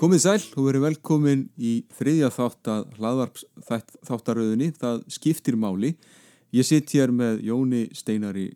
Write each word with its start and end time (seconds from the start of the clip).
Komið 0.00 0.20
sæl 0.22 0.44
og 0.56 0.64
verið 0.64 0.84
velkomin 0.86 1.40
í 1.60 1.82
þriðja 1.92 2.30
þáttaröðinni, 2.32 4.70
það 4.72 5.02
skiptir 5.12 5.58
máli. 5.60 5.90
Ég 6.56 6.64
sitt 6.64 6.88
hér 6.96 7.12
með 7.12 7.42
Jóni 7.44 7.82
Steinari 7.92 8.46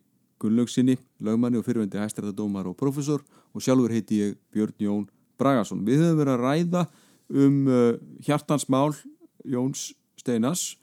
Gunnlaugsinni, 0.40 0.96
lögmanni 1.20 1.60
og 1.60 1.66
fyrirvendi 1.66 2.00
hæstræðadómar 2.00 2.72
og 2.72 2.78
profesor 2.80 3.20
og 3.52 3.60
sjálfur 3.60 3.92
heiti 3.92 4.22
ég 4.22 4.40
Björn 4.56 4.86
Jón 4.86 5.04
Bragarsson. 5.36 5.84
Við 5.84 6.06
höfum 6.06 6.22
verið 6.22 6.32
að 6.32 6.46
ræða 6.46 6.86
um 7.28 7.60
uh, 7.68 7.92
hjartansmál 8.24 8.96
Jóns 9.44 9.90
Steinas, 10.16 10.78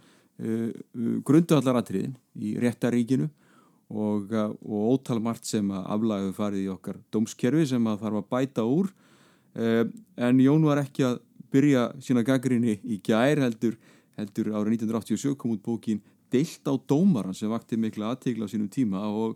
uh, 0.46 0.70
uh, 0.70 1.14
grunduallaratriðin 1.26 2.14
í 2.38 2.54
réttaríkinu 2.62 3.32
og, 3.90 4.30
uh, 4.30 4.54
og 4.62 4.94
ótalmart 4.94 5.42
sem 5.42 5.74
að 5.74 5.90
aflæðu 5.98 6.34
farið 6.38 6.68
í 6.68 6.74
okkar 6.78 7.02
dómskerfi 7.10 7.72
sem 7.74 7.90
að 7.90 8.04
þarf 8.06 8.22
að 8.22 8.36
bæta 8.38 8.70
úr 8.70 8.94
en 9.56 10.40
Jón 10.40 10.64
var 10.64 10.80
ekki 10.80 11.04
að 11.08 11.20
byrja 11.52 11.90
sína 12.04 12.24
gaggrinni 12.24 12.78
í 12.84 13.00
gær 13.04 13.42
heldur, 13.44 13.76
heldur 14.20 14.54
árið 14.56 14.78
1987 14.80 15.36
kom 15.40 15.56
út 15.58 15.64
bókin 15.66 16.02
Deilt 16.32 16.64
á 16.64 16.74
dómaran 16.88 17.36
sem 17.36 17.52
vakti 17.52 17.76
mikla 17.76 18.14
aðtegla 18.14 18.48
á 18.48 18.52
sínum 18.52 18.70
tíma 18.72 19.04
og, 19.04 19.36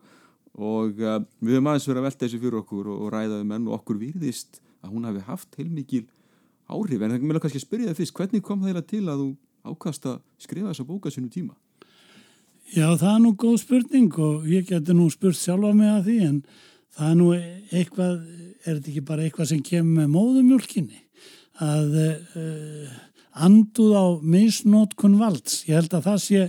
og 0.55 1.01
uh, 1.03 1.17
við 1.43 1.57
höfum 1.57 1.67
aðeins 1.67 1.87
verið 1.89 1.99
að 1.99 2.07
velta 2.07 2.23
þessu 2.23 2.39
fyrir 2.39 2.59
okkur 2.61 2.87
og, 2.87 3.01
og 3.03 3.09
ræðaði 3.11 3.47
menn 3.49 3.67
og 3.67 3.81
okkur 3.81 3.99
virðist 3.99 4.61
að 4.79 4.93
hún 4.93 5.09
hafi 5.09 5.25
haft 5.27 5.59
heilmikil 5.59 6.05
áhrif 6.71 7.03
en 7.03 7.11
það 7.11 7.25
meðal 7.27 7.41
kannski 7.43 7.59
að 7.59 7.65
spyrja 7.65 7.89
það 7.91 7.99
fyrst 7.99 8.15
hvernig 8.15 8.45
kom 8.45 8.63
það 8.63 8.81
til 8.87 9.03
að 9.03 9.25
þú 9.25 9.29
ákast 9.65 10.07
að 10.07 10.21
skrifa 10.45 10.71
þessa 10.71 10.87
bóka 10.87 11.11
sínum 11.11 11.33
tíma? 11.33 11.57
Já 12.71 12.87
það 12.95 13.11
er 13.11 13.21
nú 13.25 13.33
góð 13.43 13.57
spurning 13.65 14.15
og 14.23 14.47
ég 14.49 14.69
geti 14.69 14.95
nú 14.95 15.09
spurt 15.13 15.37
sjálfa 15.37 15.73
mig 15.75 15.91
að 15.91 16.07
því 16.07 16.17
en 16.29 16.39
það 16.95 17.11
er 17.11 17.19
nú 17.19 17.27
eitthvað 17.35 18.15
er 18.65 18.77
þetta 18.77 18.91
ekki 18.91 19.03
bara 19.07 19.25
eitthvað 19.25 19.51
sem 19.51 19.65
kemur 19.65 20.01
með 20.01 20.13
móðumjólkinni 20.15 21.01
að 21.65 21.99
uh, 22.01 22.95
anduð 23.45 23.93
á 23.95 24.05
misnótkun 24.23 25.19
valds. 25.19 25.63
Ég 25.69 25.79
held 25.79 25.95
að 25.95 26.09
það 26.09 26.19
sé 26.25 26.47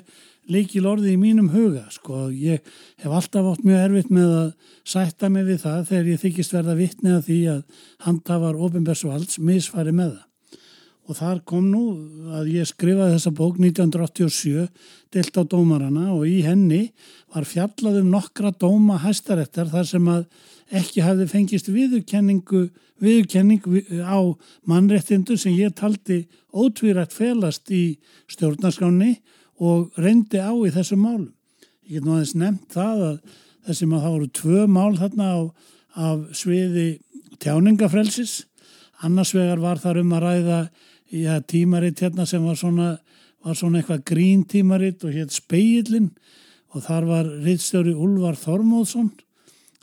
líkil 0.50 0.84
orði 0.86 1.14
í 1.14 1.20
mínum 1.20 1.50
huga 1.54 1.86
sko. 1.94 2.28
Ég 2.30 2.62
hef 3.02 3.10
alltaf 3.10 3.50
átt 3.52 3.66
mjög 3.66 3.82
erfitt 3.88 4.12
með 4.14 4.36
að 4.40 4.48
sætta 4.86 5.30
mig 5.32 5.46
við 5.48 5.60
það 5.64 5.82
þegar 5.90 6.12
ég 6.12 6.22
þykist 6.22 6.54
verða 6.54 6.78
vittnið 6.78 7.18
að 7.18 7.26
því 7.28 7.40
að 7.54 7.82
handhafar 8.06 8.64
ofinbersvalds 8.68 9.40
misfari 9.42 9.94
með 9.94 10.16
það 10.16 10.25
og 11.06 11.14
þar 11.14 11.40
kom 11.46 11.68
nú 11.70 11.82
að 12.34 12.50
ég 12.56 12.66
skrifaði 12.66 13.14
þessa 13.14 13.32
bók 13.38 13.60
1987 13.62 14.66
delt 15.14 15.38
á 15.38 15.42
dómarana 15.46 16.08
og 16.16 16.26
í 16.26 16.40
henni 16.46 16.88
var 17.34 17.46
fjallað 17.46 18.00
um 18.02 18.10
nokkra 18.10 18.50
dóma 18.50 18.98
hæstarettar 19.04 19.70
þar 19.70 19.86
sem 19.86 20.10
að 20.10 20.24
ekki 20.74 21.04
hafði 21.06 21.28
fengist 21.30 21.70
viðurkenning 21.70 22.42
á 24.02 24.18
mannrettindu 24.66 25.36
sem 25.38 25.54
ég 25.54 25.76
taldi 25.78 26.24
ótvírætt 26.50 27.14
felast 27.14 27.70
í 27.70 27.98
stjórnarskáni 28.32 29.20
og 29.62 29.94
reyndi 30.00 30.42
á 30.42 30.50
í 30.52 30.72
þessu 30.74 30.98
málum. 30.98 31.30
Ég 31.86 32.00
get 32.00 32.06
nú 32.06 32.16
aðeins 32.16 32.34
nefnt 32.34 32.74
það 32.74 33.06
að 33.12 33.16
þessum 33.68 33.94
að 33.94 34.02
það 34.02 34.16
voru 34.16 34.28
tvö 34.40 34.66
mál 34.66 34.98
þarna 34.98 35.30
á, 35.30 35.38
af 35.96 36.26
sviði 36.36 36.88
tjáningafrelsis 37.40 38.42
annars 39.04 39.34
vegar 39.36 39.60
var 39.60 39.80
þar 39.80 40.00
um 40.02 40.14
að 40.16 40.24
ræða 40.24 40.60
ja, 41.10 41.40
tímaritt 41.40 42.02
hérna 42.04 42.26
sem 42.26 42.44
var 42.44 42.58
svona, 42.58 42.96
var 43.44 43.58
svona 43.58 43.82
eitthvað 43.82 44.04
grín 44.08 44.46
tímaritt 44.48 45.04
og 45.06 45.14
hétt 45.14 45.34
Speillin 45.34 46.10
og 46.74 46.84
þar 46.86 47.08
var 47.08 47.30
rittstjóri 47.44 47.94
Ulvar 47.94 48.38
Þormóðsson 48.40 49.12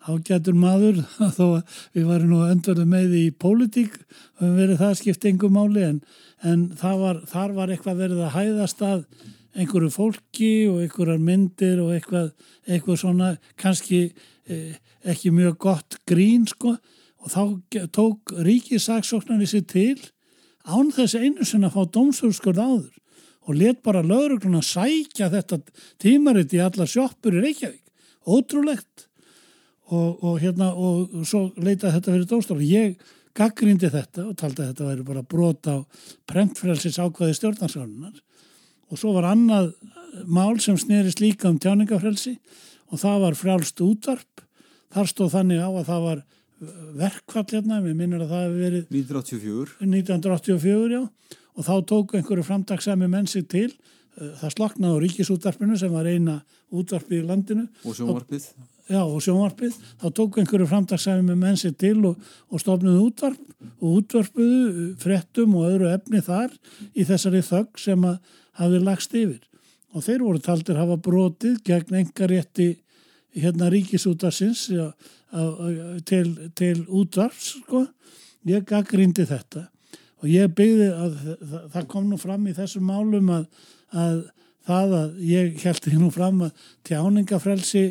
ágætur 0.03 0.57
maður 0.59 1.00
þó 1.38 1.61
við 1.95 2.09
varum 2.09 2.34
nú 2.34 2.41
öndverðu 2.47 2.88
með 2.89 3.16
í 3.19 3.28
pólitík 3.31 3.95
og 4.39 4.44
við 4.47 4.57
verið 4.59 4.84
það 4.84 4.97
skipt 5.00 5.29
engum 5.29 5.56
máli 5.56 5.85
en, 5.88 6.01
en 6.44 6.67
var, 6.81 7.23
þar 7.29 7.55
var 7.55 7.72
eitthvað 7.72 8.03
verið 8.03 8.25
að 8.25 8.35
hæðast 8.38 8.84
að 8.84 9.05
einhverju 9.53 9.91
fólki 9.94 10.51
og 10.69 10.81
einhverjar 10.84 11.22
myndir 11.22 11.81
og 11.84 11.94
eitthvað, 11.94 12.31
eitthvað 12.67 13.00
svona 13.03 13.29
kannski 13.59 14.01
eh, 14.50 14.73
ekki 15.05 15.34
mjög 15.35 15.59
gott 15.67 16.00
grín 16.09 16.47
sko. 16.50 16.75
Og 17.23 17.31
þá 17.31 17.44
tók 17.95 18.34
ríkisaksóknarni 18.44 19.47
sér 19.47 19.63
til 19.69 20.00
án 20.63 20.91
þess 20.96 21.18
einu 21.19 21.46
sinna 21.47 21.69
að 21.69 21.78
fá 21.78 21.96
dómsúrskurð 21.97 22.62
áður 22.62 23.00
og 23.44 23.57
let 23.59 23.81
bara 23.84 24.03
lögurgluna 24.06 24.62
sækja 24.63 25.29
þetta 25.34 25.59
tímaritt 26.00 26.53
í 26.56 26.62
alla 26.63 26.88
sjoppur 26.88 27.35
í 27.35 27.41
Reykjavík. 27.44 27.81
Ótrúlegt. 28.24 29.09
Og, 29.91 30.23
og 30.23 30.38
hérna 30.40 30.69
og 30.79 31.25
svo 31.28 31.50
leitaði 31.59 31.97
þetta 31.97 32.13
fyrir 32.13 32.29
dómstóla. 32.29 32.63
Ég 32.63 33.02
gaggrindi 33.35 33.90
þetta 33.91 34.29
og 34.29 34.38
taldi 34.40 34.63
að 34.63 34.69
þetta 34.72 34.88
væri 34.88 35.07
bara 35.09 35.25
brota 35.28 35.75
á 35.75 35.79
prentfrelsis 36.29 37.02
ákvaði 37.02 37.35
stjórnarsálunar 37.35 38.22
og 38.88 39.00
svo 39.02 39.12
var 39.16 39.28
annað 39.34 39.73
mál 40.29 40.59
sem 40.62 40.78
snerist 40.79 41.22
líka 41.22 41.50
um 41.50 41.59
tjáningafrelsi 41.59 42.38
og 42.94 43.02
það 43.02 43.23
var 43.25 43.38
frjálst 43.38 43.81
útvarp. 43.84 44.44
Þar 44.94 45.09
stóð 45.09 45.34
þannig 45.34 45.63
á 45.66 45.69
að 45.73 45.88
það 45.90 46.07
var 46.07 46.23
verkfall 47.00 47.46
hérna, 47.51 47.79
við 47.84 47.97
minnum 48.00 48.24
að 48.24 48.34
það 48.34 48.44
hefur 48.46 48.59
verið 48.63 48.94
1984 48.94 49.78
1984, 49.88 50.97
já. 50.97 51.40
Og 51.53 51.68
þá 51.68 51.74
tók 51.90 52.16
einhverju 52.18 52.46
framtagsami 52.47 53.09
menn 53.09 53.29
sig 53.29 53.46
til. 53.51 53.69
Það 54.13 54.53
sloknaði 54.56 54.94
á 54.97 55.03
ríkisútvarpinu 55.03 55.78
sem 55.78 55.94
var 55.94 56.09
eina 56.09 56.40
útvarpið 56.73 57.19
í 57.19 57.28
landinu. 57.29 57.66
Og 57.85 57.97
sjónvarpið. 57.97 58.47
Já 58.90 59.00
og 59.02 59.22
sjónvarpið. 59.23 59.78
Þá 60.02 60.07
tók 60.18 60.40
einhverju 60.41 60.68
framtagsami 60.69 61.38
menn 61.38 61.57
sig 61.57 61.75
til 61.81 61.97
og, 62.09 62.19
og 62.50 62.62
stofnuði 62.62 63.06
útvarp 63.06 63.41
og 63.79 64.00
útvarpuðu 64.02 64.88
frettum 65.02 65.56
og 65.59 65.69
öðru 65.69 65.90
efni 65.94 66.22
þar 66.25 66.53
í 66.94 67.06
þessari 67.07 67.44
þögg 67.46 67.81
sem 67.85 68.07
að 68.09 68.19
hafi 68.59 68.81
lagst 68.84 69.18
yfir. 69.18 69.41
Og 69.94 70.06
þeir 70.06 70.25
voru 70.25 70.41
taldir 70.41 70.79
hafa 70.81 70.97
brotið 70.97 71.62
gegn 71.66 72.02
engarétti 72.02 72.69
hérna 73.35 73.69
ríkisútarsins 73.73 74.67
til, 76.05 76.29
til 76.55 76.85
útvarps 76.88 77.55
sko. 77.63 77.88
ég 78.45 78.66
gaggrindi 78.67 79.25
þetta. 79.25 79.67
Og 80.23 80.29
ég 80.31 80.51
byggði 80.55 80.89
að 80.91 81.13
það, 81.73 81.85
kom 81.91 82.09
nú 82.09 82.17
fram 82.19 82.47
í 82.47 82.55
þessum 82.55 82.85
málum 82.88 83.29
að, 83.31 83.45
að 83.91 84.17
það 84.67 84.95
að 84.99 85.19
ég 85.27 85.59
held 85.63 85.83
því 85.83 85.99
nú 85.99 86.09
fram 86.13 86.41
að 86.45 86.66
tjáningafrelsi 86.88 87.83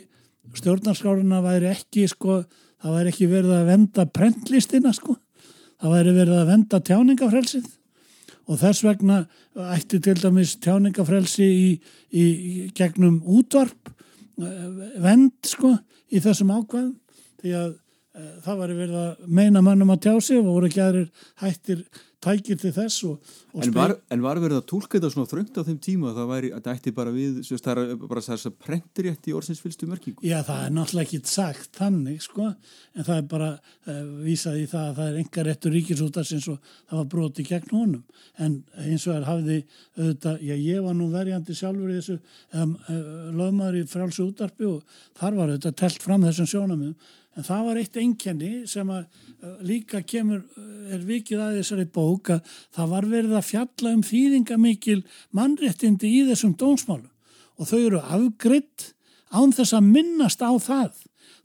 stjórnarskáruna 0.57 1.43
væri 1.45 1.71
ekki 1.73 2.07
sko, 2.11 2.43
það 2.83 2.97
væri 2.97 3.13
ekki 3.13 3.29
verið 3.31 3.55
að 3.57 3.69
venda 3.71 4.07
prentlistina 4.09 4.93
sko, 4.97 5.17
það 5.81 5.97
væri 5.97 6.17
verið 6.19 6.41
að 6.41 6.51
venda 6.53 6.81
tjáningafrelsið 6.89 7.71
og 8.51 8.59
þess 8.61 8.85
vegna 8.85 9.19
ætti 9.77 10.01
til 10.03 10.17
dæmis 10.19 10.57
tjáningafrelsi 10.65 11.47
í, 11.47 11.69
í, 12.11 12.25
í 12.25 12.55
gegnum 12.77 13.21
útvarp 13.23 13.93
vend 14.37 15.33
sko 15.47 15.75
í 16.13 16.21
þessum 16.23 16.53
ákvæðum 16.53 16.95
því 17.43 17.55
að 17.59 17.71
e, 17.73 18.25
það 18.45 18.61
var 18.63 18.75
verið 18.79 18.97
að 19.03 19.29
meina 19.41 19.63
mannum 19.65 19.93
að 19.95 20.03
tjá 20.07 20.15
sig 20.21 20.41
og 20.41 20.49
voru 20.51 20.71
ekki 20.71 20.83
aðrir 20.85 21.29
hættir 21.43 21.85
tækir 22.23 22.59
til 22.61 22.71
þess 22.75 23.03
og, 23.09 23.33
og 23.53 23.65
en, 23.65 23.73
var, 23.75 23.95
en 24.15 24.23
var 24.23 24.39
verið 24.43 24.61
að 24.61 24.67
tólka 24.71 24.99
þetta 24.99 25.11
svona 25.13 25.31
þröngt 25.31 25.59
á 25.59 25.63
þeim 25.67 25.79
tíma 25.83 26.11
að 26.11 26.19
það 26.21 26.29
væri, 26.31 26.51
að 26.55 26.65
það 26.67 26.79
ætti 26.79 26.93
bara 26.97 27.15
við 27.15 27.41
sérst, 27.47 27.67
það 27.67 27.81
er 27.83 28.03
bara 28.03 28.23
þess 28.27 28.49
að 28.49 28.59
prenturétt 28.67 29.29
í 29.29 29.35
orðsinsfylstu 29.39 29.89
mörkingu? 29.91 30.25
Já, 30.27 30.37
það 30.47 30.65
er 30.67 30.75
náttúrulega 30.77 31.09
ekki 31.09 31.33
sagt 31.33 31.81
þannig, 31.81 32.21
sko, 32.25 32.49
en 32.95 33.09
það 33.09 33.15
er 33.17 33.29
bara 33.33 33.49
uh, 33.59 34.03
vísað 34.27 34.61
í 34.61 34.67
það 34.71 34.89
að 34.89 35.01
það 35.01 35.11
er 35.11 35.21
enga 35.23 35.47
réttur 35.49 35.77
ríkisútarsins 35.77 36.51
og 36.53 36.75
það 36.77 37.01
var 37.01 37.09
broti 37.17 37.47
gegn 37.49 37.75
honum, 37.75 38.05
en 38.39 38.59
eins 38.85 39.09
og 39.09 39.17
er 39.17 39.27
hafði 39.29 39.59
auðvitað, 39.99 40.45
já, 40.47 40.55
ég 40.59 40.87
var 40.87 40.99
nú 40.99 41.09
verjandi 41.13 41.59
sjálfur 41.59 41.91
í 41.91 41.99
þessu 41.99 42.19
um, 42.55 42.77
uh, 42.87 43.03
lögmaður 43.41 43.81
í 43.83 43.89
frálsu 43.91 44.29
útarpi 44.29 44.71
og 44.71 45.03
þar 45.19 45.41
var 45.41 45.53
auðvitað 45.57 45.81
telt 45.83 46.07
fram 46.07 46.29
þessum 46.29 46.51
sjónamöðum 46.55 47.19
En 47.33 47.47
það 47.47 47.63
var 47.69 47.79
eitt 47.81 47.97
enkenni 47.97 48.51
sem 48.69 48.91
að 48.93 49.07
líka 49.65 50.03
kemur, 50.05 50.43
uh, 50.57 50.95
er 50.95 51.05
vikið 51.07 51.41
að 51.41 51.61
þessari 51.61 51.87
bók 51.89 52.33
að 52.35 52.51
það 52.77 52.91
var 52.93 53.09
verið 53.09 53.39
að 53.39 53.49
fjalla 53.49 53.95
um 53.97 54.03
þýðingamikil 54.07 54.99
mannréttindi 55.33 56.11
í 56.11 56.27
þessum 56.29 56.53
dónsmálum 56.61 57.09
og 57.57 57.69
þau 57.69 57.79
eru 57.79 58.03
afgriðt 58.03 58.93
án 59.33 59.55
þess 59.55 59.77
að 59.77 59.89
minnast 59.89 60.45
á 60.45 60.53
það. 60.61 60.93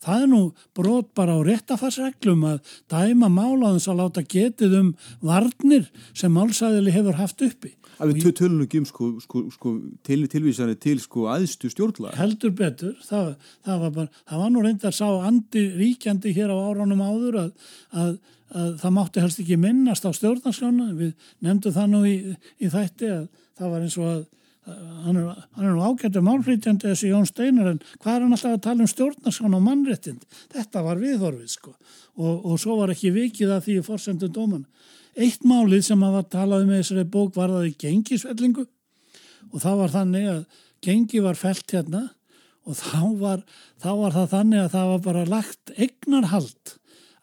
Það 0.04 0.24
er 0.24 0.30
nú 0.30 0.42
brot 0.78 1.10
bara 1.18 1.38
á 1.40 1.42
réttafarsreglum 1.46 2.44
að 2.46 2.74
dæma 2.92 3.30
málaðins 3.34 3.88
að 3.90 4.02
láta 4.02 4.24
getið 4.28 4.76
um 4.82 4.90
varnir 5.26 5.88
sem 6.14 6.34
málsæðili 6.34 6.94
hefur 6.94 7.18
haft 7.18 7.42
uppi. 7.48 7.77
Að 7.98 8.14
við 8.14 8.30
tölunum 8.38 8.64
ekki 8.66 8.82
um 8.82 8.88
sko, 8.90 9.10
sko, 9.24 9.44
sko, 9.54 9.74
til, 10.08 10.20
tilvísani 10.32 10.78
til 10.82 10.98
sko 11.04 11.28
aðstu 11.34 11.72
stjórnlega 11.74 12.18
heldur 12.20 12.54
betur 12.58 12.96
það, 13.06 13.34
það, 13.66 13.84
var 13.84 13.94
bara, 14.00 14.24
það 14.30 14.44
var 14.44 14.54
nú 14.54 14.64
reyndar 14.66 14.96
sá 14.96 15.08
andi 15.28 15.66
ríkjandi 15.76 16.34
hér 16.38 16.54
á 16.54 16.58
áránum 16.58 17.04
áður 17.04 17.42
að, 17.44 17.52
að, 17.92 18.16
að 18.54 18.72
það 18.84 18.98
mátti 19.00 19.26
helst 19.26 19.44
ekki 19.44 19.60
minnast 19.62 20.08
á 20.08 20.12
stjórnarskjána 20.16 20.90
við 20.98 21.30
nefndum 21.46 21.78
það 21.78 21.94
nú 21.94 22.04
í, 22.08 22.18
í 22.62 22.74
þætti 22.74 23.14
að 23.14 23.30
það 23.58 23.74
var 23.76 23.88
eins 23.88 24.02
og 24.02 24.10
að 24.14 24.26
hann 24.68 25.18
er, 25.18 25.28
hann 25.56 25.66
er 25.66 25.76
nú 25.76 25.84
ágættu 25.86 26.22
málfrítjandi 26.24 26.90
þessi 26.90 27.12
Jón 27.12 27.28
Steinar 27.28 27.70
en 27.72 27.80
hvað 28.02 28.14
er 28.14 28.26
hann 28.26 28.36
alltaf 28.36 28.56
að 28.56 28.64
tala 28.66 28.84
um 28.84 28.92
stjórnarskjána 28.92 29.60
og 29.60 29.64
mannréttind 29.64 30.26
þetta 30.54 30.84
var 30.84 31.00
viðhorfið 31.02 31.54
sko. 31.54 31.76
Og, 32.18 32.48
og 32.50 32.60
svo 32.62 32.80
var 32.80 32.92
ekki 32.94 33.14
vikið 33.16 33.54
að 33.56 33.64
því 33.68 33.78
fórsendun 33.86 34.34
dóman 34.36 34.66
Eitt 35.18 35.46
málið 35.48 35.88
sem 35.88 36.04
að 36.06 36.18
var 36.20 36.28
talað 36.30 36.68
með 36.68 36.82
þessari 36.84 37.08
bók 37.14 37.38
var 37.38 37.54
það 37.56 37.70
í 37.72 37.76
gengisfellingu 37.82 38.68
og 39.48 39.62
það 39.64 39.80
var 39.82 39.94
þannig 39.96 40.28
að 40.30 40.42
gengi 40.86 41.22
var 41.26 41.40
felt 41.40 41.74
hérna 41.74 42.04
og 42.68 42.78
þá 42.78 43.02
var, 43.18 43.44
þá 43.82 43.90
var 44.02 44.16
það 44.18 44.34
þannig 44.36 44.62
að 44.62 44.74
það 44.76 44.92
var 44.92 45.02
bara 45.08 45.26
lagt 45.32 45.74
egnarhald 45.88 46.76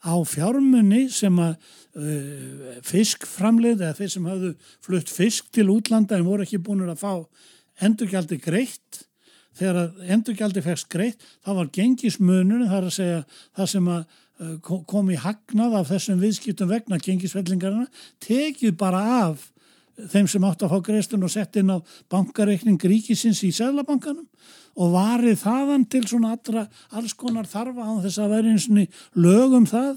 á 0.05 0.15
fjármunni 0.29 1.07
sem 1.13 1.39
að 1.41 1.55
uh, 1.55 2.77
fiskframlið 2.85 3.85
eða 3.85 3.97
þeir 4.01 4.13
sem 4.13 4.29
hafðu 4.29 4.53
flutt 4.85 5.13
fisk 5.13 5.49
til 5.55 5.71
útlanda 5.73 6.19
en 6.19 6.27
voru 6.27 6.45
ekki 6.45 6.61
búin 6.65 6.85
að 6.89 7.01
fá 7.01 7.15
endurgjaldi 7.85 8.39
greitt. 8.43 9.05
Þegar 9.55 9.95
endurgjaldi 10.11 10.65
fegst 10.65 10.91
greitt 10.91 11.23
þá 11.45 11.51
var 11.61 11.73
gengismunur 11.75 12.67
þar 12.69 12.89
að 12.89 12.97
segja 12.99 13.21
það 13.55 13.71
sem 13.71 13.91
að 13.95 14.21
kom 14.63 15.11
í 15.15 15.19
hagnað 15.21 15.77
af 15.79 15.91
þessum 15.93 16.23
viðskiptum 16.23 16.71
vegna 16.71 16.99
gengisfellingarna 17.03 17.87
tekið 18.25 18.77
bara 18.79 19.03
af 19.21 19.51
þeim 20.11 20.27
sem 20.31 20.45
átt 20.47 20.65
að 20.67 20.75
fá 20.75 20.87
greiðstun 20.89 21.23
og 21.23 21.31
sett 21.31 21.57
inn 21.61 21.71
á 21.71 21.79
bankareikning 22.11 22.81
ríkisins 22.83 23.45
í 23.47 23.53
Sæðlabankanum 23.55 24.27
og 24.75 24.95
varið 24.95 25.37
þaðan 25.43 25.85
til 25.91 26.03
svona 26.09 26.35
allra 26.35 26.65
alls 26.95 27.15
konar 27.19 27.49
þarfa 27.51 27.87
á 27.87 27.93
þess 28.05 28.23
að 28.23 28.35
vera 28.35 28.55
eins 28.55 28.69
og 28.71 29.21
lögum 29.27 29.69
það 29.71 29.93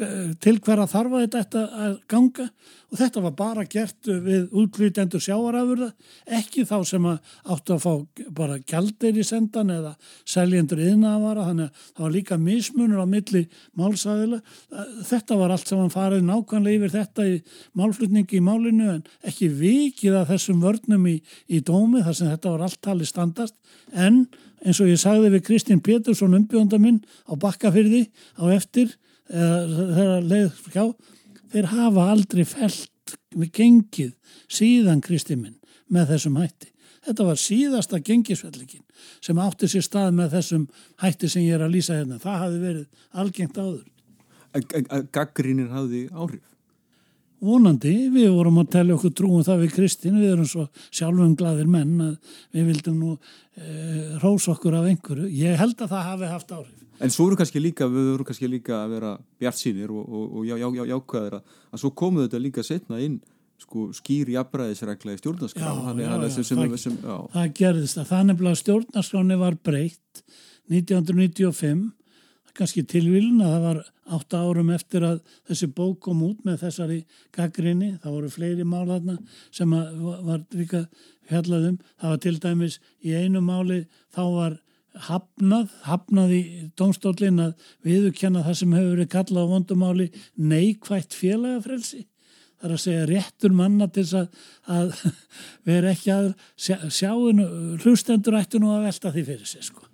eh, 0.00 0.32
til 0.42 0.56
hverja 0.58 0.88
þarfa 0.90 1.22
þetta 1.26 1.62
að 1.86 1.94
ganga. 2.10 2.48
Og 2.86 3.00
þetta 3.00 3.20
var 3.24 3.32
bara 3.34 3.64
gert 3.66 4.06
við 4.06 4.52
útflýtendur 4.54 5.22
sjáarafurða 5.22 5.88
ekki 6.38 6.62
þá 6.68 6.76
sem 6.86 7.08
að 7.10 7.32
áttu 7.50 7.74
að 7.74 7.82
fá 7.82 8.26
bara 8.36 8.60
gjaldir 8.62 9.18
í 9.18 9.24
sendan 9.26 9.72
eða 9.74 9.96
seljendur 10.22 10.84
yðnavara 10.84 11.48
þannig 11.48 11.66
að 11.66 11.88
það 11.88 12.04
var 12.04 12.14
líka 12.14 12.38
mismunur 12.38 13.02
á 13.02 13.06
milli 13.10 13.42
málsæðila 13.74 14.38
þetta 15.10 15.40
var 15.40 15.56
allt 15.56 15.66
sem 15.66 15.82
hann 15.82 15.92
farið 15.92 16.22
nákvæmlega 16.28 16.78
yfir 16.78 16.94
þetta 16.94 17.26
í 17.26 17.34
málflutningi 17.80 18.38
í 18.38 18.44
málinu 18.46 18.88
en 18.94 19.02
ekki 19.26 19.50
vikið 19.50 20.20
að 20.20 20.30
þessum 20.34 20.62
vörnum 20.62 21.10
í, 21.10 21.16
í 21.50 21.60
dómi 21.66 22.04
þar 22.06 22.18
sem 22.18 22.30
þetta 22.30 22.54
var 22.54 22.66
allt 22.66 22.80
talið 22.86 23.10
standast. 23.10 23.56
En 23.92 24.15
eins 24.64 24.80
og 24.82 24.90
ég 24.90 25.00
sagði 25.00 25.32
við 25.34 25.44
Kristinn 25.48 25.82
Pétursson 25.84 26.36
umbjónda 26.38 26.78
minn 26.82 27.02
á 27.28 27.32
bakkafyrði 27.38 28.06
á 28.40 28.44
eftir 28.56 28.94
þegar 29.28 30.26
leið 30.26 30.62
hjá 30.72 30.84
þeir 31.52 31.70
hafa 31.72 32.08
aldrei 32.12 32.44
felt 32.48 33.16
við 33.36 33.52
gengið 33.60 34.14
síðan 34.48 35.02
Kristinn 35.04 35.46
með 35.92 36.12
þessum 36.14 36.40
hætti. 36.40 36.72
Þetta 37.06 37.26
var 37.28 37.38
síðasta 37.38 38.00
gengisfellingin 38.02 38.82
sem 39.22 39.38
átti 39.38 39.68
sér 39.70 39.84
stað 39.86 40.16
með 40.18 40.32
þessum 40.34 40.64
hætti 41.02 41.30
sem 41.30 41.44
ég 41.46 41.58
er 41.58 41.66
að 41.66 41.76
lýsa 41.76 41.98
hérna. 42.00 42.18
Það 42.18 42.40
hafi 42.42 42.62
verið 42.64 42.86
algengt 43.22 43.60
áður. 43.60 43.84
Gaggrínin 45.14 45.70
hafði 45.70 46.06
áhrif 46.10 46.42
vonandi, 47.42 47.94
við 48.12 48.30
vorum 48.34 48.62
að 48.62 48.72
tellja 48.76 48.96
okkur 48.96 49.12
trúum 49.16 49.44
það 49.46 49.62
við 49.64 49.74
Kristinn, 49.76 50.18
við 50.20 50.32
erum 50.34 50.48
svo 50.48 50.66
sjálfum 50.88 51.36
gladir 51.38 51.68
menn 51.70 52.00
að 52.00 52.34
við 52.56 52.70
vildum 52.70 52.98
nú 53.02 53.12
e, 53.16 54.18
rós 54.22 54.48
okkur 54.52 54.78
af 54.78 54.88
einhverju. 54.90 55.28
Ég 55.36 55.58
held 55.60 55.78
að 55.80 55.94
það 55.94 56.10
hafi 56.10 56.32
haft 56.32 56.56
áhrif. 56.56 56.82
En 56.96 57.12
svo 57.12 57.26
eru 57.28 57.36
kannski 57.36 57.60
líka, 57.60 57.88
við 57.92 58.12
vorum 58.14 58.28
kannski 58.28 58.48
líka 58.48 58.78
að 58.80 58.94
vera 58.96 59.14
bjart 59.40 59.60
sínir 59.60 59.92
og, 59.92 60.04
og, 60.06 60.28
og 60.38 60.46
já, 60.48 60.56
já, 60.56 60.68
já, 60.78 60.84
jákvæðir 60.94 61.38
að, 61.38 61.56
að 61.72 61.82
svo 61.82 61.90
komuð 62.02 62.26
þetta 62.26 62.40
líka 62.40 62.64
setna 62.64 63.00
inn 63.04 63.18
sko, 63.60 63.90
skýr 63.96 64.32
jafnbræðisregla 64.32 65.16
í 65.16 65.20
stjórnarskrá. 65.20 65.74
Það 67.34 67.52
gerðist 67.60 68.00
að 68.00 68.10
þannig 68.12 68.42
að 68.48 68.58
stjórnarskráni 68.62 69.38
var 69.40 69.58
breytt 69.60 70.24
1995 70.72 71.84
kannski 72.56 72.84
tilvílun 72.88 73.42
að 73.44 73.52
það 73.54 73.64
var 73.66 73.80
átta 74.16 74.42
árum 74.42 74.70
eftir 74.74 75.04
að 75.06 75.18
þessi 75.48 75.68
bók 75.76 75.98
kom 76.06 76.22
út 76.26 76.44
með 76.46 76.60
þessari 76.64 76.98
gaggrinni, 77.34 77.96
það 78.02 78.16
voru 78.16 78.30
fleiri 78.32 78.66
málaðna 78.66 79.16
sem 79.54 79.72
var 79.72 80.44
líka 80.54 80.86
fjallaðum, 81.28 81.80
það 82.00 82.14
var 82.14 82.22
til 82.24 82.36
dæmis 82.42 82.78
í 83.02 83.16
einu 83.16 83.42
máli 83.44 83.82
þá 84.14 84.22
var 84.34 84.58
hafnað, 85.06 85.72
hafnað 85.84 86.34
í 86.36 86.42
dómstólin 86.78 87.42
að 87.42 87.70
viðurkenna 87.86 88.44
það 88.46 88.60
sem 88.60 88.76
hefur 88.76 88.92
verið 88.94 89.10
kallað 89.12 89.48
á 89.48 89.52
vondumáli 89.52 90.06
neikvægt 90.36 91.16
félagafrelsi. 91.16 92.06
Þar 92.56 92.72
að 92.72 92.80
segja 92.86 93.08
réttur 93.10 93.52
manna 93.52 93.88
til 93.92 94.06
að, 94.16 94.30
að 94.72 94.94
vera 95.68 95.92
ekki 95.92 96.14
að 96.14 96.30
sjá, 96.56 96.78
sjáinu, 96.88 97.50
hlustendur 97.82 98.38
ættu 98.40 98.62
nú 98.62 98.72
að 98.72 98.88
velta 98.88 99.12
því 99.12 99.26
fyrir 99.28 99.50
sig 99.50 99.68
sko 99.68 99.85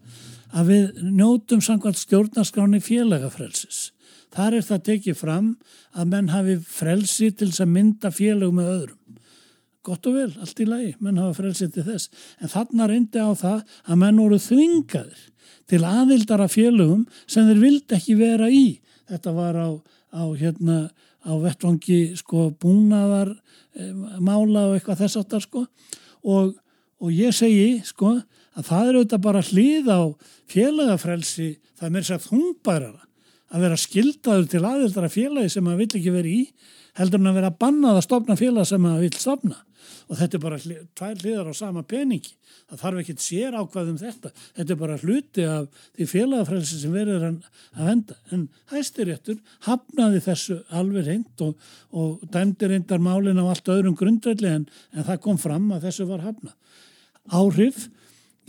að 0.53 0.71
við 0.73 1.03
njótum 1.17 1.63
samkvæmt 1.65 2.01
stjórnarskráni 2.01 2.81
félagafrelsis. 2.85 3.91
Þar 4.33 4.59
er 4.59 4.67
það 4.67 4.85
tekið 4.89 5.19
fram 5.19 5.49
að 5.93 6.13
menn 6.13 6.31
hafi 6.33 6.57
frelsi 6.65 7.31
til 7.33 7.51
þess 7.51 7.65
að 7.65 7.73
mynda 7.75 8.13
félag 8.15 8.55
með 8.57 8.71
öðrum. 8.77 9.19
Gott 9.83 10.07
og 10.07 10.15
vel, 10.15 10.31
allt 10.39 10.61
í 10.63 10.67
lagi, 10.69 10.93
menn 11.03 11.19
hafa 11.19 11.41
frelsi 11.41 11.69
til 11.73 11.85
þess. 11.89 12.09
En 12.39 12.53
þarna 12.53 12.87
reyndi 12.89 13.19
á 13.19 13.31
það 13.35 13.63
að 13.83 14.01
menn 14.05 14.21
voru 14.23 14.39
þvingaðir 14.41 15.23
til 15.73 15.83
aðildara 15.89 16.49
félagum 16.53 17.07
sem 17.27 17.49
þeir 17.49 17.63
vildi 17.63 17.99
ekki 17.99 18.17
vera 18.21 18.49
í. 18.53 18.67
Þetta 19.11 19.35
var 19.37 19.59
á, 19.59 19.69
á, 20.15 20.23
hérna, 20.39 20.79
á 21.27 21.33
vettvangi 21.43 22.01
sko, 22.19 22.51
búnaðar 22.63 23.35
e, 23.75 23.91
mála 24.23 24.69
og 24.69 24.77
eitthvað 24.77 25.03
þess 25.03 25.21
áttar 25.21 25.45
sko. 25.45 25.67
og, 26.23 26.55
og 27.03 27.11
ég 27.11 27.35
segi 27.35 27.83
sko 27.85 28.21
að 28.57 28.69
það 28.69 28.89
er 28.89 28.99
auðvitað 28.99 29.25
bara 29.27 29.47
hlýð 29.49 29.91
á 29.93 30.01
félagafrelsi, 30.53 31.49
það 31.79 31.89
er 31.89 31.95
mér 31.97 32.09
sér 32.09 32.23
þungbærara 32.27 33.05
að 33.53 33.67
vera 33.67 33.81
skildaður 33.81 34.49
til 34.49 34.63
aðildara 34.65 35.13
félagi 35.13 35.53
sem 35.53 35.65
maður 35.65 35.83
vill 35.83 36.01
ekki 36.01 36.15
vera 36.15 36.33
í 36.33 36.43
heldur 36.99 37.21
en 37.23 37.31
að 37.31 37.39
vera 37.41 37.53
bannað 37.65 37.99
að 38.01 38.07
stopna 38.07 38.37
félag 38.37 38.69
sem 38.69 38.83
maður 38.83 39.07
vill 39.07 39.21
stopna 39.21 39.61
og 40.13 40.19
þetta 40.19 40.37
er 40.37 40.43
bara 40.43 40.59
hlið, 40.61 40.81
tvær 40.99 41.21
hliðar 41.23 41.49
á 41.49 41.55
sama 41.57 41.83
peningi. 41.89 42.35
Það 42.69 42.81
þarf 42.83 43.01
ekki 43.03 43.15
að 43.15 43.23
sér 43.25 43.57
ákvaðum 43.57 43.99
þetta. 44.01 44.33
Þetta 44.59 44.75
er 44.75 44.79
bara 44.81 44.99
hluti 45.01 45.47
af 45.49 45.81
því 45.97 46.07
félagafrelsi 46.11 46.81
sem 46.81 46.95
verður 46.95 47.25
að 47.29 47.87
venda. 47.89 48.17
En 48.35 48.45
hæstiréttur 48.73 49.39
hafnaði 49.67 50.21
þessu 50.27 50.59
alveg 50.81 51.09
reynd 51.09 51.45
og, 51.47 51.71
og 51.97 52.23
dæmdi 52.35 52.71
reyndar 52.71 53.03
málin 53.05 53.41
á 53.41 53.45
allt 53.45 53.73
öðrum 53.73 53.97
grundvelli 53.99 54.51
en, 54.51 54.69
en 54.93 55.09
það 55.09 55.23
kom 55.27 55.41
fram 55.41 55.71
að 55.77 55.89
þessu 55.89 56.09
var 56.11 56.25
hafnað. 56.27 56.57
Áhrif 57.33 57.87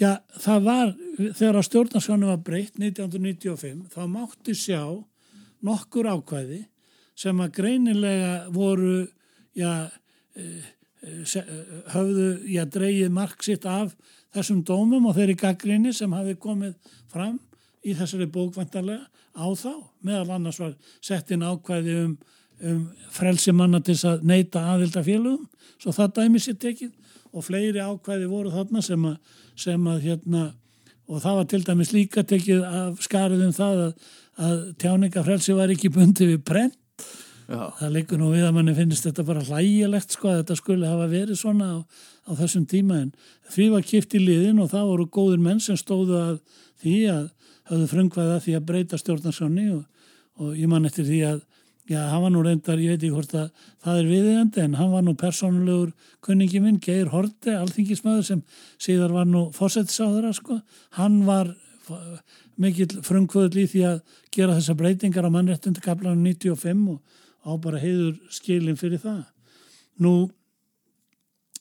Já, 0.02 0.18
það 0.42 0.64
var, 0.66 0.92
þegar 1.38 1.58
að 1.60 1.66
stjórnarskjánu 1.68 2.30
var 2.32 2.40
breytt 2.46 2.78
1995, 2.82 3.84
þá 3.94 4.04
mátti 4.10 4.56
sjá 4.58 4.82
nokkur 5.64 6.10
ákvæði 6.10 6.64
sem 7.20 7.42
að 7.44 7.52
greinilega 7.60 8.32
voru, 8.54 9.04
já, 9.54 9.92
eh, 10.36 10.66
eh, 11.06 11.36
höfðu, 11.94 12.28
já, 12.50 12.64
dreyið 12.66 13.14
mark 13.14 13.46
sitt 13.46 13.66
af 13.70 13.94
þessum 14.34 14.64
dómum 14.66 15.06
og 15.06 15.16
þeirri 15.16 15.38
gaggrinni 15.38 15.94
sem 15.94 16.12
hafi 16.12 16.34
komið 16.42 16.74
fram 17.12 17.38
í 17.86 17.94
þessari 17.94 18.26
bókvantarlega 18.26 19.06
á 19.38 19.46
þá. 19.54 19.74
Meðal 20.02 20.40
annars 20.40 20.60
var 20.60 20.74
sett 21.02 21.30
inn 21.32 21.46
ákvæði 21.46 22.00
um, 22.02 22.18
um 22.64 22.82
frelsi 23.14 23.54
manna 23.54 23.80
til 23.80 23.94
að 24.10 24.26
neyta 24.26 24.66
aðildafélugum, 24.74 25.46
svo 25.78 25.94
það 25.94 26.18
dæmi 26.18 26.42
sér 26.42 26.58
tekið 26.58 26.92
og 27.34 27.46
fleiri 27.48 27.82
ákvæði 27.82 28.30
voru 28.30 28.54
þarna 28.54 28.84
sem 28.86 29.10
að, 29.10 29.18
sem 29.60 29.90
að 29.90 30.08
hérna, 30.08 30.44
og 31.10 31.22
það 31.24 31.38
var 31.40 31.50
til 31.52 31.62
dæmis 31.68 31.94
líka 31.94 32.24
tekið 32.28 32.64
af 32.68 33.04
skarið 33.04 33.46
um 33.48 33.54
það 33.56 33.84
að, 33.88 33.94
að 34.48 34.58
tjáningafrelsi 34.84 35.58
var 35.58 35.74
ekki 35.74 35.92
bundi 35.94 36.30
við 36.30 36.44
brent 36.46 36.80
Já. 37.44 37.74
það 37.80 37.96
leikur 37.98 38.20
nú 38.22 38.30
við 38.32 38.46
að 38.48 38.54
manni 38.56 38.74
finnist 38.78 39.06
þetta 39.08 39.26
bara 39.28 39.44
hlægilegt 39.44 40.16
sko 40.16 40.30
að 40.32 40.38
þetta 40.42 40.56
skulle 40.60 40.90
hafa 40.90 41.08
verið 41.12 41.40
svona 41.40 41.70
á, 41.76 41.78
á 42.30 42.32
þessum 42.40 42.68
tíma 42.70 43.02
en 43.04 43.10
því 43.52 43.70
var 43.74 43.88
kipt 43.88 44.16
í 44.16 44.22
liðin 44.24 44.62
og 44.64 44.70
það 44.72 44.92
voru 44.94 45.08
góður 45.18 45.44
menn 45.44 45.60
sem 45.64 45.78
stóðu 45.80 46.20
að 46.22 46.38
því 46.84 46.96
að 47.12 47.26
hafðu 47.70 47.90
frungvaða 47.92 48.40
því 48.44 48.56
að 48.58 48.70
breyta 48.70 49.00
stjórnarsáni 49.00 49.68
og, 49.74 49.84
og 50.40 50.56
ég 50.60 50.72
man 50.72 50.88
eftir 50.88 51.08
því 51.08 51.20
að 51.34 51.44
Já, 51.90 52.00
hann 52.08 52.22
var 52.24 52.32
nú 52.32 52.42
reyndar, 52.46 52.80
ég 52.80 52.94
veit 52.94 53.02
ekki 53.02 53.12
hvort 53.12 53.34
að 53.36 53.50
það 53.84 53.98
er 54.00 54.06
viðegandi 54.08 54.62
en 54.64 54.76
hann 54.80 54.92
var 54.94 55.04
nú 55.04 55.14
persónulegur 55.20 55.90
kunningi 56.24 56.62
minn, 56.64 56.78
Geir 56.80 57.10
Horte, 57.12 57.58
alþingismöður 57.60 58.24
sem 58.24 58.44
síðar 58.80 59.12
var 59.12 59.28
nú 59.28 59.50
fósettisáðara 59.52 60.32
sko. 60.38 60.62
Hann 60.96 61.26
var 61.28 61.52
mikill 62.56 63.02
frumkvöðl 63.04 63.66
í 63.66 63.68
því 63.68 63.84
að 63.90 64.00
gera 64.32 64.56
þessa 64.56 64.78
breytingar 64.80 65.28
á 65.28 65.36
mannrettundakablanum 65.36 66.24
95 66.24 66.88
og 66.94 67.02
á 67.44 67.52
bara 67.60 67.82
heiður 67.84 68.16
skilin 68.32 68.80
fyrir 68.80 69.04
það. 69.04 69.26
Nú, 70.00 70.14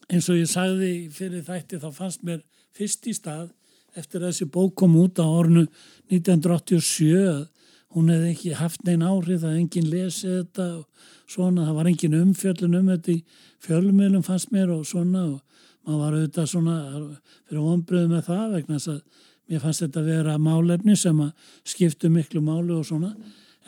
eins 0.07 0.31
og 0.31 0.39
ég 0.39 0.51
sagði 0.51 0.93
fyrir 1.11 1.43
þætti 1.49 1.83
þá 1.83 1.89
fannst 1.97 2.23
mér 2.23 2.45
fyrst 2.77 3.11
í 3.11 3.17
stað 3.17 3.51
eftir 3.99 4.23
að 4.23 4.31
þessi 4.31 4.49
bók 4.55 4.77
kom 4.79 4.95
út 5.03 5.19
á 5.19 5.27
ornu 5.27 5.67
1987 6.13 7.27
að 7.27 7.43
hún 7.95 8.11
hefði 8.13 8.31
ekki 8.33 8.53
haft 8.57 8.85
neinn 8.87 9.05
áhrif 9.05 9.43
það 9.43 9.59
enginn 9.61 9.91
lesið 9.93 10.37
þetta 10.39 10.69
og 10.79 11.09
svona, 11.29 11.67
það 11.67 11.79
var 11.79 11.91
enginn 11.91 12.19
umfjöllun 12.21 12.79
um 12.79 12.91
þetta 12.93 13.13
í 13.13 13.19
fjölumilum 13.63 14.25
fannst 14.27 14.53
mér 14.55 14.73
og 14.75 14.87
svona 14.89 15.27
og 15.29 15.41
maður 15.83 16.01
var 16.01 16.17
auðvitað 16.17 16.49
svona 16.53 16.77
fyrir 17.49 17.67
vonbröðu 17.67 18.11
með 18.13 18.25
það 18.31 18.57
vegna 18.57 18.79
þess 18.79 18.93
að 18.93 19.29
mér 19.51 19.63
fannst 19.65 19.85
þetta 19.85 20.03
að 20.03 20.11
vera 20.13 20.39
málefni 20.41 20.97
sem 20.97 21.23
að 21.23 21.55
skiptu 21.75 22.11
miklu 22.13 22.43
málu 22.45 22.79
og 22.79 22.89
svona. 22.89 23.13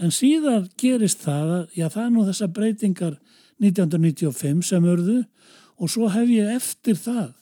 En 0.01 0.15
síðan 0.15 0.69
gerist 0.81 1.23
það 1.23 1.55
að 1.59 1.79
já 1.79 1.87
það 1.89 2.05
er 2.05 2.13
nú 2.15 2.27
þessar 2.29 2.53
breytingar 2.55 3.17
1995 3.63 4.63
sem 4.67 4.87
urðu 4.91 5.21
og 5.79 5.91
svo 5.91 6.09
hef 6.11 6.31
ég 6.31 6.55
eftir 6.55 6.99
það 6.99 7.35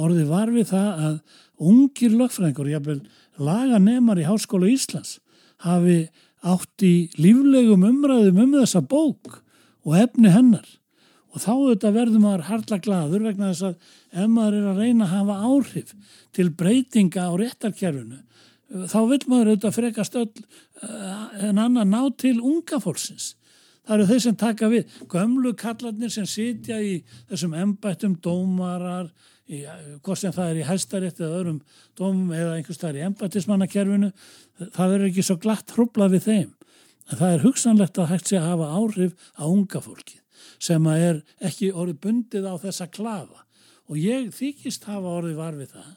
orðið 0.00 0.30
var 0.30 0.50
við 0.50 0.70
það 0.70 1.02
að 1.06 1.18
ungir 1.62 2.14
lögfræðingur, 2.16 2.70
jáfnvel 2.72 3.00
laganemar 3.42 4.18
í 4.18 4.26
Háskóla 4.26 4.70
Íslands 4.70 5.18
hafi 5.64 5.98
átt 6.42 6.86
í 6.86 6.94
líflegum 7.18 7.86
umræðum 7.86 8.40
um 8.44 8.54
þessa 8.58 8.82
bók 8.82 9.42
og 9.86 9.98
efni 9.98 10.32
hennar 10.34 10.66
og 11.32 11.40
þá 11.40 11.52
auðvitað 11.52 11.96
verður 11.96 12.22
maður 12.22 12.48
harla 12.48 12.78
gladur 12.84 13.24
vegna 13.24 13.52
þess 13.52 13.68
að 13.70 14.22
ef 14.22 14.32
maður 14.32 14.58
er 14.58 14.66
að 14.72 14.82
reyna 14.82 15.06
að 15.06 15.14
hafa 15.16 15.38
áhrif 15.48 15.94
til 16.36 16.48
breytinga 16.58 17.28
á 17.28 17.32
réttarkerfinu 17.40 18.20
þá 18.72 18.98
vil 19.10 19.20
maður 19.28 19.52
auðvitað 19.52 19.76
frekast 19.76 20.18
öll 20.18 20.30
eh, 20.32 21.46
en 21.48 21.60
annan 21.60 21.92
ná 21.92 22.00
til 22.18 22.38
unga 22.40 22.80
fólksins. 22.82 23.34
Það 23.82 23.96
eru 23.96 24.08
þeir 24.08 24.22
sem 24.24 24.36
taka 24.38 24.68
við, 24.70 24.98
gömlu 25.10 25.52
kallarnir 25.58 26.12
sem 26.14 26.26
sitja 26.28 26.78
í 26.78 27.00
þessum 27.30 27.56
embættum 27.58 28.14
dómarar, 28.22 29.10
hvort 30.02 30.20
sem 30.20 30.32
það 30.32 30.50
er 30.50 30.60
í 30.60 30.66
hæstarétt 30.66 31.20
eða 31.20 31.38
öðrum 31.40 31.60
dómum 31.98 32.32
eða 32.36 32.56
einhvers 32.56 32.80
það 32.80 32.90
er 32.92 32.98
í 33.00 33.06
embættismannakerfinu, 33.08 34.10
það 34.62 34.92
verður 34.94 35.08
ekki 35.10 35.24
svo 35.26 35.38
glatt 35.42 35.74
hrublað 35.76 36.16
við 36.16 36.28
þeim. 36.28 36.50
En 37.10 37.18
það 37.18 37.32
er 37.34 37.46
hugsanlegt 37.46 37.98
að 37.98 38.12
hægt 38.12 38.30
sé 38.30 38.38
að 38.38 38.50
hafa 38.52 38.68
áhrif 38.78 39.30
á 39.34 39.44
unga 39.48 39.82
fólki 39.82 40.20
sem 40.62 40.86
að 40.86 41.06
er 41.08 41.18
ekki 41.48 41.72
orðið 41.74 41.98
bundið 42.04 42.46
á 42.46 42.54
þessa 42.62 42.86
klafa 42.90 43.42
og 43.90 43.98
ég 43.98 44.30
þykist 44.34 44.86
hafa 44.86 45.18
orðið 45.18 45.40
varfið 45.40 45.74
það 45.74 45.90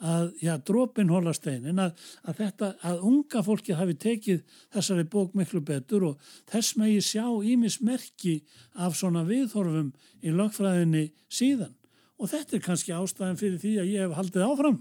að, 0.00 0.30
já, 0.40 0.54
drópin 0.64 1.12
hólasteinin, 1.12 1.80
að, 1.82 2.06
að 2.24 2.38
þetta, 2.40 2.70
að 2.88 3.02
unga 3.10 3.42
fólki 3.44 3.76
hafi 3.76 3.96
tekið 4.00 4.40
þessari 4.72 5.04
bók 5.12 5.34
miklu 5.36 5.60
betur 5.64 6.06
og 6.08 6.30
þess 6.50 6.78
með 6.80 6.94
ég 6.94 7.04
sjá 7.04 7.26
ímismerki 7.52 8.38
af 8.80 8.96
svona 8.96 9.26
viðhorfum 9.28 9.92
í 10.24 10.32
lögfræðinni 10.32 11.10
síðan 11.28 11.76
og 12.20 12.28
þetta 12.28 12.56
er 12.56 12.64
kannski 12.64 12.92
ástæðan 12.92 13.40
fyrir 13.40 13.58
því 13.62 13.72
að 13.80 13.90
ég 13.94 14.04
hef 14.04 14.18
haldið 14.18 14.46
áfram 14.46 14.78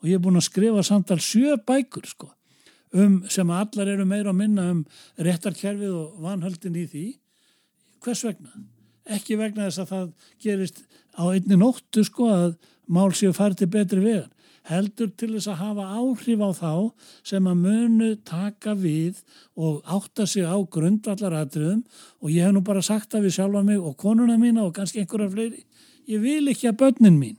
og 0.00 0.08
ég 0.08 0.16
hef 0.16 0.24
búin 0.24 0.40
að 0.40 0.48
skrifa 0.48 0.86
samtal 0.86 1.20
sjö 1.20 1.58
bækur 1.68 2.08
sko 2.08 2.32
um 2.96 3.20
sem 3.28 3.50
allar 3.52 3.92
eru 3.92 4.06
meira 4.08 4.32
að 4.32 4.40
minna 4.40 4.70
um 4.72 4.82
réttarkerfið 5.20 5.92
og 5.92 6.18
vanhöldin 6.24 6.78
í 6.80 6.86
því 6.88 7.06
hvers 8.06 8.24
vegna? 8.26 8.54
Ekki 9.06 9.38
vegna 9.38 9.68
þess 9.68 9.82
að 9.82 9.92
það 9.92 10.06
gerist 10.42 10.80
á 11.14 11.24
einni 11.30 11.58
nóttu 11.58 12.04
sko 12.06 12.30
að 12.32 12.56
mál 12.86 13.12
séu 13.14 13.34
farið 13.34 13.62
til 13.62 13.70
betri 13.74 14.02
vegar. 14.02 14.32
Heldur 14.66 15.12
til 15.14 15.30
þess 15.36 15.46
að 15.52 15.60
hafa 15.60 15.84
áhrif 15.94 16.40
á 16.42 16.50
þá 16.58 16.72
sem 17.30 17.46
að 17.46 17.60
munu 17.62 18.08
taka 18.26 18.74
við 18.74 19.20
og 19.54 19.86
átta 19.86 20.26
sig 20.26 20.42
á 20.42 20.58
grundvallaratriðum 20.58 21.84
og 22.18 22.32
ég 22.34 22.48
hef 22.48 22.56
nú 22.56 22.64
bara 22.66 22.82
sagt 22.82 23.12
það 23.14 23.28
við 23.28 23.36
sjálfa 23.38 23.62
mig 23.68 23.78
og 23.78 23.94
konuna 24.00 24.38
mína 24.42 24.66
og 24.66 24.74
kannski 24.74 25.04
einhverja 25.04 25.30
fleiri. 25.30 25.62
Ég 26.06 26.22
vil 26.22 26.50
ekki 26.52 26.70
að 26.70 26.80
börnin 26.82 27.18
mín 27.20 27.38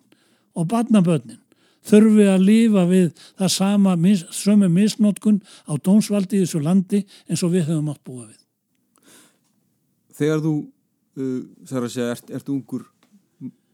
og 0.58 0.68
barnabörnin 0.72 1.40
þurfi 1.88 2.26
að 2.28 2.44
lífa 2.44 2.84
við 2.90 3.08
það 3.38 3.54
sama 3.54 3.96
sömu 4.36 4.70
misnótkun 4.72 5.40
á 5.70 5.74
dómsvaldi 5.80 6.42
í 6.42 6.44
þessu 6.44 6.64
landi 6.64 7.06
eins 7.30 7.44
og 7.44 7.54
við 7.56 7.70
höfum 7.70 7.94
átt 7.94 8.04
búa 8.04 8.28
við. 8.28 8.42
Þegar 10.18 10.44
þú, 10.44 10.54
uh, 11.22 11.42
þar 11.70 11.88
að 11.88 11.94
segja, 11.94 12.12
ert, 12.18 12.32
ert 12.34 12.50
ungur 12.52 12.88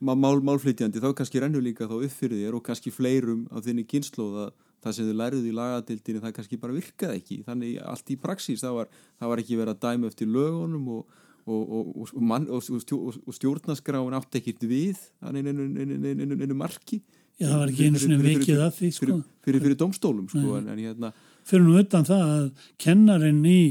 mál, 0.03 0.41
málflytjandi 0.43 1.01
þá 1.01 1.13
kannski 1.17 1.41
rennur 1.41 1.63
líka 1.63 1.87
þá 1.87 1.97
upp 2.01 2.13
fyrir 2.13 2.43
þér 2.43 2.59
og 2.59 2.65
kannski 2.67 2.93
fleirum 2.93 3.47
af 3.51 3.65
þinni 3.65 3.87
kynnslóð 3.87 4.39
að 4.45 4.53
það 4.83 4.95
sem 4.97 5.07
þið 5.07 5.19
læruð 5.21 5.47
í 5.47 5.53
lagadildinu 5.55 6.23
það 6.23 6.33
kannski 6.37 6.59
bara 6.59 6.75
virkaði 6.75 7.19
ekki 7.21 7.37
þannig 7.47 7.77
allt 7.87 8.11
í 8.11 8.17
praxís 8.19 8.63
það 8.63 8.79
var, 8.81 8.89
það 9.19 9.31
var 9.31 9.43
ekki 9.43 9.59
verið 9.59 9.75
að 9.77 9.83
dæma 9.85 10.09
eftir 10.11 10.31
lögunum 10.33 10.89
og, 10.97 11.21
og, 11.47 11.73
og, 12.03 12.13
man, 12.21 12.47
og 12.49 13.35
stjórnaskráin 13.35 14.15
átt 14.17 14.39
ekkit 14.39 14.63
við 14.67 15.01
einu 15.23 16.57
marki. 16.57 17.01
Já 17.41 17.49
það 17.49 17.59
var 17.59 17.71
ekki 17.73 17.87
einu 17.89 18.01
svona 18.01 18.21
vikið 18.21 18.59
að 18.61 18.73
því 18.77 18.89
sko. 18.93 19.05
fyrir, 19.05 19.21
fyrir, 19.45 19.63
fyrir 19.65 19.77
domstólum 19.79 20.27
sko, 20.29 20.57
en, 20.59 20.67
en, 20.69 20.81
hérna, 20.83 21.13
Fyrir 21.43 21.65
nú 21.65 21.73
utan 21.75 22.05
það 22.07 22.29
að 22.33 22.43
kennarinn 22.79 23.41
í 23.43 23.61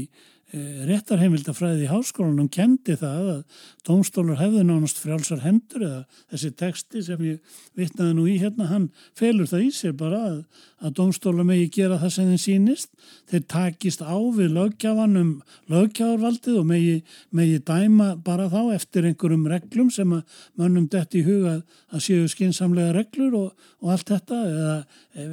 réttarheimildafræði 0.53 1.87
í 1.87 1.89
háskólanum 1.89 2.49
kendi 2.53 2.93
það 2.99 3.29
að 3.31 3.61
dómstólur 3.87 4.37
hefði 4.37 4.65
nánast 4.67 4.99
frjálsar 5.01 5.41
hendur 5.41 5.85
eða 5.87 6.01
þessi 6.29 6.51
teksti 6.59 7.01
sem 7.07 7.23
ég 7.25 7.55
vittnaði 7.79 8.13
nú 8.13 8.27
í 8.29 8.35
hérna, 8.37 8.67
hann 8.69 8.85
felur 9.17 9.49
það 9.49 9.65
í 9.65 9.71
sér 9.73 9.95
bara 9.97 10.19
að, 10.27 10.37
að 10.85 10.93
dómstólar 10.99 11.47
megi 11.49 11.71
gera 11.73 11.97
það 12.03 12.13
sem 12.13 12.29
þeim 12.29 12.43
sínist, 12.43 12.91
þeir 13.31 13.43
takist 13.49 14.05
á 14.05 14.13
við 14.13 14.53
lögjafanum 14.59 15.31
lögjafarvaldið 15.73 16.61
og 16.61 16.69
megi, 16.69 16.95
megi 17.33 17.57
dæma 17.65 18.11
bara 18.21 18.45
þá 18.53 18.75
eftir 18.77 19.09
einhverjum 19.09 19.49
reglum 19.49 19.89
sem 19.93 20.13
að 20.13 20.39
mönnum 20.61 20.85
dett 20.93 21.17
í 21.17 21.25
huga 21.25 21.63
að 21.89 22.05
séu 22.05 22.29
skinsamlega 22.29 22.93
reglur 22.93 23.39
og, 23.41 23.67
og 23.81 23.95
allt 23.95 24.13
þetta 24.13 24.43
eða 24.53 24.77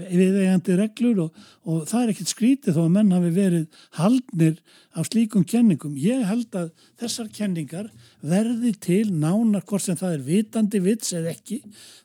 viðeigandi 0.09 0.81
reglur 0.81 1.27
og, 1.27 1.47
og 1.69 1.85
það 1.93 2.07
er 2.07 2.15
ekkert 2.15 2.33
skrítið 2.33 2.77
þó 2.79 2.87
að 2.87 2.95
menn 2.97 3.15
hafi 3.19 3.37
verið 3.37 3.85
haldnir 4.01 4.61
af 5.01 5.09
slíkum 5.09 5.45
kenningum. 5.49 5.97
Ég 5.99 6.23
held 6.29 6.55
að 6.57 6.71
þessar 7.01 7.31
kenningar 7.33 7.89
verði 8.21 8.73
til 8.77 9.11
nánar, 9.11 9.65
hvort 9.65 9.85
sem 9.85 9.99
það 9.99 10.17
er 10.17 10.25
vitandi 10.27 10.81
vits 10.85 11.15
eða 11.17 11.33
ekki, 11.33 11.61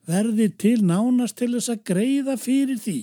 verði 0.07 0.47
til 0.61 0.77
nánast 0.85 1.37
til 1.39 1.51
þess 1.55 1.73
að 1.73 1.83
greiða 1.91 2.37
fyrir 2.39 2.79
því 2.81 2.97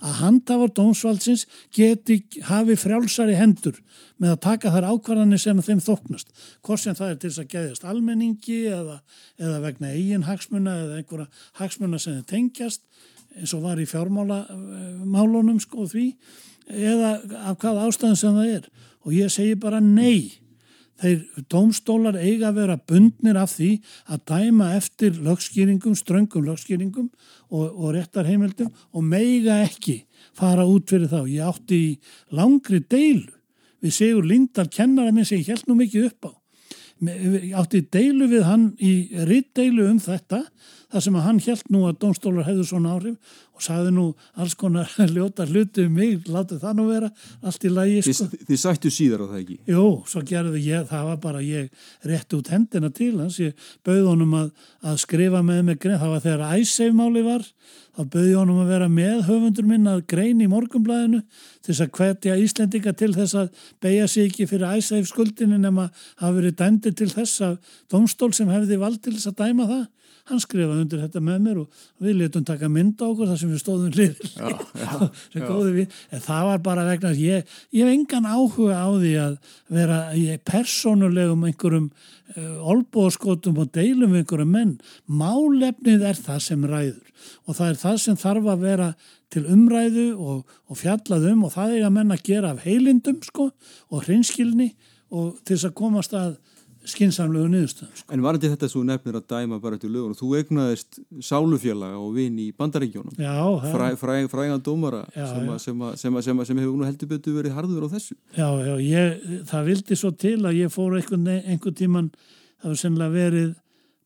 að 0.00 0.18
handhafar 0.22 0.74
dómsvaldsins 0.78 1.46
geti 1.74 2.20
hafi 2.48 2.78
frjálsari 2.78 3.36
hendur 3.38 3.80
með 4.22 4.36
að 4.36 4.42
taka 4.46 4.72
þar 4.74 4.88
ákvarðanir 4.92 5.42
sem 5.42 5.62
þeim 5.66 5.82
þóknast. 5.82 6.30
Hvort 6.64 6.84
sem 6.84 6.96
það 6.96 7.10
er 7.10 7.18
til 7.18 7.30
þess 7.30 7.42
að 7.42 7.50
geðast 7.56 7.88
almenningi 7.90 8.60
eða, 8.70 9.00
eða 9.40 9.60
vegna 9.66 9.92
eigin 9.94 10.28
hagsmuna 10.28 10.78
eða 10.84 11.00
einhverja 11.00 11.28
hagsmuna 11.60 12.00
sem 12.00 12.20
þeim 12.20 12.30
tengjast 12.30 12.84
eins 13.34 13.54
og 13.56 13.64
var 13.64 13.80
í 13.82 13.86
fjármálunum 13.90 15.58
sko 15.62 15.88
því 15.90 16.08
eða 16.70 17.18
af 17.50 17.58
hvað 17.60 17.82
ástæðan 17.88 18.18
sem 18.18 18.38
það 18.38 18.56
er 18.56 18.72
og 19.04 19.12
ég 19.12 19.32
segi 19.32 19.54
bara 19.60 19.80
nei. 19.84 20.40
Þeir 21.02 21.44
dómstólar 21.50 22.16
eiga 22.22 22.52
að 22.52 22.58
vera 22.60 22.76
bundnir 22.78 23.36
af 23.36 23.56
því 23.56 23.70
að 24.14 24.20
dæma 24.30 24.68
eftir 24.76 25.16
lögskýringum, 25.26 25.96
ströngum 25.98 26.46
lögskýringum 26.46 27.08
og, 27.50 27.64
og 27.66 27.96
réttarheimildum 27.96 28.70
og 28.70 29.02
meiga 29.02 29.58
ekki 29.64 30.04
fara 30.38 30.64
út 30.64 30.86
fyrir 30.88 31.10
þá. 31.10 31.26
Ég 31.26 31.50
átti 31.50 31.80
í 31.80 31.90
langri 32.38 32.80
deilu 32.80 33.34
við 33.84 33.96
Sigur 33.98 34.24
Lindar 34.24 34.70
kennara 34.72 35.12
minn 35.12 35.26
sem 35.28 35.42
ég 35.42 35.50
held 35.52 35.66
nú 35.68 35.76
mikið 35.82 36.08
upp 36.12 36.30
á. 36.30 36.32
Ég 37.04 37.52
átti 37.58 37.82
deilu 37.92 38.30
við 38.30 38.46
hann 38.46 38.70
í 38.78 38.94
ritt 39.28 39.50
deilu 39.58 39.90
um 39.90 39.98
þetta 40.00 40.44
þar 40.94 41.02
sem 41.02 41.16
að 41.18 41.24
hann 41.26 41.38
held 41.42 41.70
nú 41.74 41.80
að 41.88 41.96
dómstólar 42.04 42.46
hefðu 42.46 42.64
svona 42.68 42.92
áhrif 42.94 43.38
og 43.54 43.62
sagði 43.62 43.92
nú 43.96 44.04
alls 44.38 44.54
konar 44.58 44.90
ljóta 45.14 45.46
hluti 45.48 45.86
um 45.88 45.96
mig, 45.98 46.26
látið 46.30 46.60
það 46.62 46.76
nú 46.78 46.84
vera 46.86 47.08
allt 47.42 47.66
í 47.66 47.72
lagi 47.72 48.02
sko. 48.06 48.28
Þið, 48.30 48.44
þið 48.50 48.60
sættu 48.62 48.92
síðar 48.94 49.24
á 49.24 49.26
það 49.26 49.40
ekki? 49.40 49.56
Jú, 49.74 49.86
svo 50.10 50.22
gerði 50.28 50.62
ég, 50.68 50.84
það 50.90 51.08
var 51.10 51.18
bara 51.24 51.42
ég 51.42 51.88
rétt 52.06 52.36
út 52.38 52.50
hendina 52.54 52.90
til 52.94 53.12
hans, 53.18 53.40
ég 53.42 53.66
bauð 53.86 54.10
honum 54.12 54.36
að, 54.38 54.52
að 54.86 55.00
skrifa 55.02 55.42
með 55.46 55.64
mig 55.70 55.80
grein, 55.82 55.98
það 56.02 56.14
var 56.14 56.24
þegar 56.28 56.60
æsseifmáli 56.60 57.24
var, 57.26 57.48
þá 57.94 58.02
bauði 58.14 58.36
honum 58.38 58.62
að 58.62 58.70
vera 58.74 58.88
með 58.90 59.26
höfundur 59.28 59.68
minn 59.70 59.90
að 59.90 60.04
grein 60.14 60.42
í 60.42 60.50
morgumblæðinu 60.50 61.22
til 61.24 61.72
þess 61.72 61.84
að 61.84 61.92
hvetja 61.98 62.38
Íslendinga 62.42 62.94
til 62.98 63.10
þess 63.14 63.38
að 63.38 63.66
beigja 63.82 64.06
sig 64.10 64.30
ekki 64.30 64.48
fyrir 64.50 64.78
æsseif 64.78 65.10
skuldinu 65.10 65.58
nema 65.62 65.90
hafa 66.18 66.32
verið 66.38 66.56
dæmdi 66.58 66.94
til 66.98 67.10
þess 67.12 67.44
að 67.46 67.60
domstól 67.90 68.32
sem 68.34 68.50
hefði 68.50 68.80
vald 68.82 68.98
til 69.02 69.14
þess 69.14 69.30
að 69.30 69.44
dæma 69.44 69.68
það 69.70 69.84
hann 70.30 70.40
skrifaði 70.40 70.84
undir 70.84 71.02
þetta 71.04 71.20
með 71.24 71.40
mér 71.44 71.60
og 71.62 71.84
við 72.04 72.18
letum 72.22 72.44
taka 72.48 72.70
mynda 72.72 73.08
okkur 73.10 73.28
þar 73.28 73.40
sem 73.40 73.52
við 73.52 73.60
stóðum 73.60 73.92
liður 73.98 74.30
en 76.14 76.24
það 76.24 76.48
var 76.48 76.62
bara 76.64 76.86
vegna 76.88 77.12
ég, 77.18 77.44
ég 77.74 77.84
hef 77.84 77.92
engan 77.92 78.28
áhuga 78.28 78.78
á 78.80 78.88
því 78.88 79.14
að 79.20 79.34
vera 79.78 79.98
persónulegum 80.48 81.44
einhverjum 81.48 81.90
uh, 81.90 82.38
eh, 82.38 82.54
olbóðskotum 82.72 83.60
og 83.62 83.72
deilum 83.74 84.14
einhverjum 84.16 84.54
menn. 84.54 84.72
Málefnið 85.06 86.06
er 86.08 86.18
það 86.18 86.40
sem 86.48 86.64
ræður 86.68 87.12
og 87.44 87.58
það 87.58 87.68
er 87.68 87.78
það 87.82 88.00
sem 88.04 88.18
þarf 88.20 88.48
að 88.52 88.64
vera 88.64 88.88
til 89.32 89.44
umræðu 89.50 90.08
og, 90.20 90.56
og 90.70 90.78
fjallaðum 90.78 91.46
og 91.46 91.54
það 91.54 91.76
er 91.78 91.86
að 91.86 91.94
menna 91.98 92.18
að 92.18 92.26
gera 92.28 92.52
af 92.54 92.64
heilindum 92.64 93.20
sko, 93.24 93.50
og 93.90 94.04
hrinskilni 94.06 94.72
og 95.14 95.38
til 95.42 95.56
þess 95.56 95.70
að 95.70 95.78
komast 95.78 96.16
að 96.16 96.36
skinsamlegu 96.88 97.48
niðurstöðum. 97.48 97.92
Sko. 97.96 98.12
En 98.14 98.22
var 98.24 98.38
þetta 98.40 98.68
svo 98.70 98.82
nefnir 98.86 99.16
að 99.18 99.26
dæma 99.32 99.58
bara 99.62 99.78
til 99.80 99.90
lögur 99.94 100.12
og 100.12 100.18
þú 100.18 100.30
egnaðist 100.40 101.00
sálufélaga 101.24 102.00
og 102.00 102.12
vinn 102.16 102.36
í 102.42 102.50
bandaríkjónum 102.56 103.16
fræ, 103.16 103.86
fræ, 104.00 104.16
frægan 104.32 104.62
dómara 104.64 105.04
já, 105.14 105.26
sem, 105.30 105.48
já. 105.48 105.58
Sem, 105.64 106.20
sem, 106.26 106.44
sem 106.50 106.62
hefur 106.62 106.76
nú 106.78 106.86
heldur 106.88 107.10
betur 107.14 107.38
verið 107.38 107.56
harður 107.56 107.88
á 107.88 107.94
þessu. 107.96 108.16
Já, 108.36 108.48
já, 108.68 108.74
ég, 108.84 109.26
það 109.50 109.70
vildi 109.70 109.98
svo 110.00 110.12
til 110.26 110.38
að 110.42 110.60
ég 110.60 110.74
fór 110.74 110.98
einhvern, 110.98 111.30
einhvern 111.40 111.78
tíman, 111.80 112.12
það 112.62 112.74
var 112.74 112.82
sennilega 112.82 113.16
verið 113.16 113.50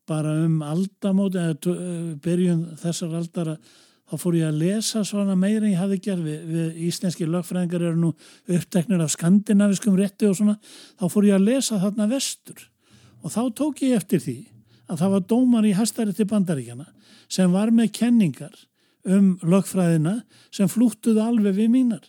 bara 0.09 0.33
um 0.45 0.57
aldamóti 0.65 1.41
eða 1.43 1.75
byrjun 2.23 2.65
þessar 2.81 3.19
aldara 3.19 3.59
þá 4.09 4.15
fór 4.17 4.37
ég 4.39 4.49
að 4.49 4.61
lesa 4.63 5.03
svona 5.05 5.35
meira 5.37 5.65
en 5.65 5.73
ég 5.73 5.81
hafi 5.81 5.99
gerð 6.01 6.25
við, 6.25 6.45
við 6.49 6.77
íslenski 6.89 7.27
lögfræðingar 7.29 7.85
eru 7.91 7.99
nú 7.99 8.11
uppteknir 8.49 9.03
af 9.03 9.13
skandinaviskum 9.13 9.97
rétti 9.99 10.29
og 10.29 10.37
svona 10.39 10.55
þá 10.97 11.05
fór 11.13 11.27
ég 11.29 11.37
að 11.37 11.45
lesa 11.51 11.81
þarna 11.81 12.09
vestur. 12.09 12.63
Og 13.21 13.33
þá 13.33 13.41
tók 13.59 13.83
ég 13.85 13.99
eftir 13.99 14.23
því 14.23 14.37
að 14.89 15.03
það 15.03 15.13
var 15.13 15.27
dómar 15.29 15.67
í 15.69 15.75
Hæstarétti 15.77 16.25
bandaríkjana 16.29 16.87
sem 17.29 17.53
var 17.53 17.69
með 17.75 17.91
kenningar 17.99 18.55
um 19.09 19.35
lögfræðina 19.45 20.21
sem 20.49 20.69
flúttuðu 20.71 21.21
alveg 21.23 21.59
við 21.59 21.71
mínar. 21.75 22.03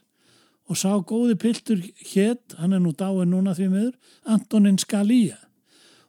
Og 0.71 0.79
sá 0.79 0.95
góði 1.03 1.35
piltur 1.41 1.81
hétt, 2.13 2.55
hann 2.57 2.73
er 2.73 2.81
nú 2.81 2.95
dáin 2.95 3.33
núna 3.33 3.57
því 3.59 3.69
miður, 3.73 3.95
Antonin 4.25 4.79
Scalia. 4.79 5.37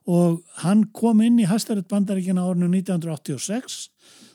Og 0.08 0.42
hann 0.62 0.86
kom 0.94 1.22
inn 1.26 1.40
í 1.42 1.50
Hæstarétt 1.50 1.90
bandaríkjana 1.92 2.46
árinu 2.46 2.70
1986 2.70 3.91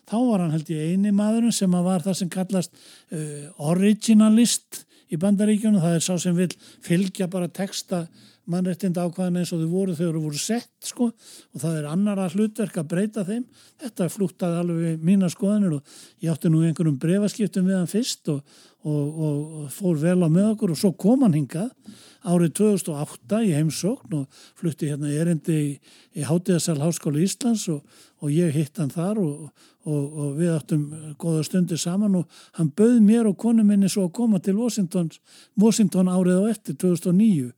þá 0.07 0.17
var 0.19 0.45
hann 0.45 0.55
held 0.55 0.71
ég 0.73 0.93
eini 0.93 1.13
maðurinn 1.15 1.55
sem 1.55 1.73
var 1.73 2.05
það 2.05 2.21
sem 2.21 2.33
kallast 2.33 2.77
uh, 2.77 3.51
originalist 3.73 4.85
í 5.11 5.19
bandaríkjunum, 5.23 5.83
það 5.83 5.99
er 5.99 6.07
sá 6.07 6.15
sem 6.19 6.35
vil 6.37 6.51
fylgja 6.85 7.29
bara 7.31 7.51
texta 7.53 8.07
mannrettinda 8.51 9.03
ákvæðan 9.07 9.41
eins 9.41 9.51
og 9.55 9.63
þau 9.63 9.71
voru 9.71 9.95
þau 9.99 10.21
voru 10.21 10.39
sett 10.39 10.87
sko. 10.87 11.09
Og 11.11 11.63
það 11.63 11.79
er 11.81 11.89
annara 11.91 12.29
hlutverk 12.31 12.79
að 12.79 12.89
breyta 12.93 13.25
þeim. 13.27 13.45
Þetta 13.83 14.09
flúttaði 14.13 14.61
alveg 14.63 15.05
mína 15.07 15.31
skoðanir 15.33 15.79
og 15.79 15.95
ég 16.23 16.31
átti 16.33 16.51
nú 16.53 16.63
einhverjum 16.63 16.99
brefaskiptum 17.03 17.67
við 17.67 17.81
hann 17.81 17.91
fyrst 17.91 18.31
og, 18.31 18.59
og, 18.87 19.05
og, 19.29 19.41
og 19.63 19.71
fór 19.75 19.99
vel 20.03 20.19
á 20.23 20.29
með 20.31 20.51
okkur. 20.53 20.75
Og 20.75 20.83
svo 20.83 20.93
kom 20.95 21.27
hann 21.27 21.35
hingað 21.37 21.73
árið 22.27 22.55
2008 22.63 23.43
í 23.47 23.55
heimsókn 23.55 24.19
og 24.21 24.43
flutti 24.59 24.91
hérna 24.91 25.11
erindi 25.15 25.59
í, 25.59 25.71
í 26.19 26.27
Hátíðasal 26.27 26.79
Háskóla 26.83 27.23
Íslands 27.23 27.67
og 27.71 28.31
ég 28.35 28.55
hitt 28.55 28.79
hann 28.79 28.95
þar 28.95 29.23
og 29.23 29.67
við 29.87 30.51
áttum 30.51 30.85
goða 31.21 31.45
stundir 31.47 31.79
saman 31.79 32.19
og 32.21 32.41
hann 32.59 32.73
bauð 32.77 32.99
mér 33.05 33.29
og 33.31 33.37
konu 33.39 33.65
minni 33.65 33.89
svo 33.93 34.09
að 34.09 34.15
koma 34.19 34.41
til 34.43 34.57
Washington, 34.59 35.11
Washington 35.55 36.11
árið 36.11 36.43
á 36.43 36.51
eftir 36.51 36.79
2009 36.83 37.53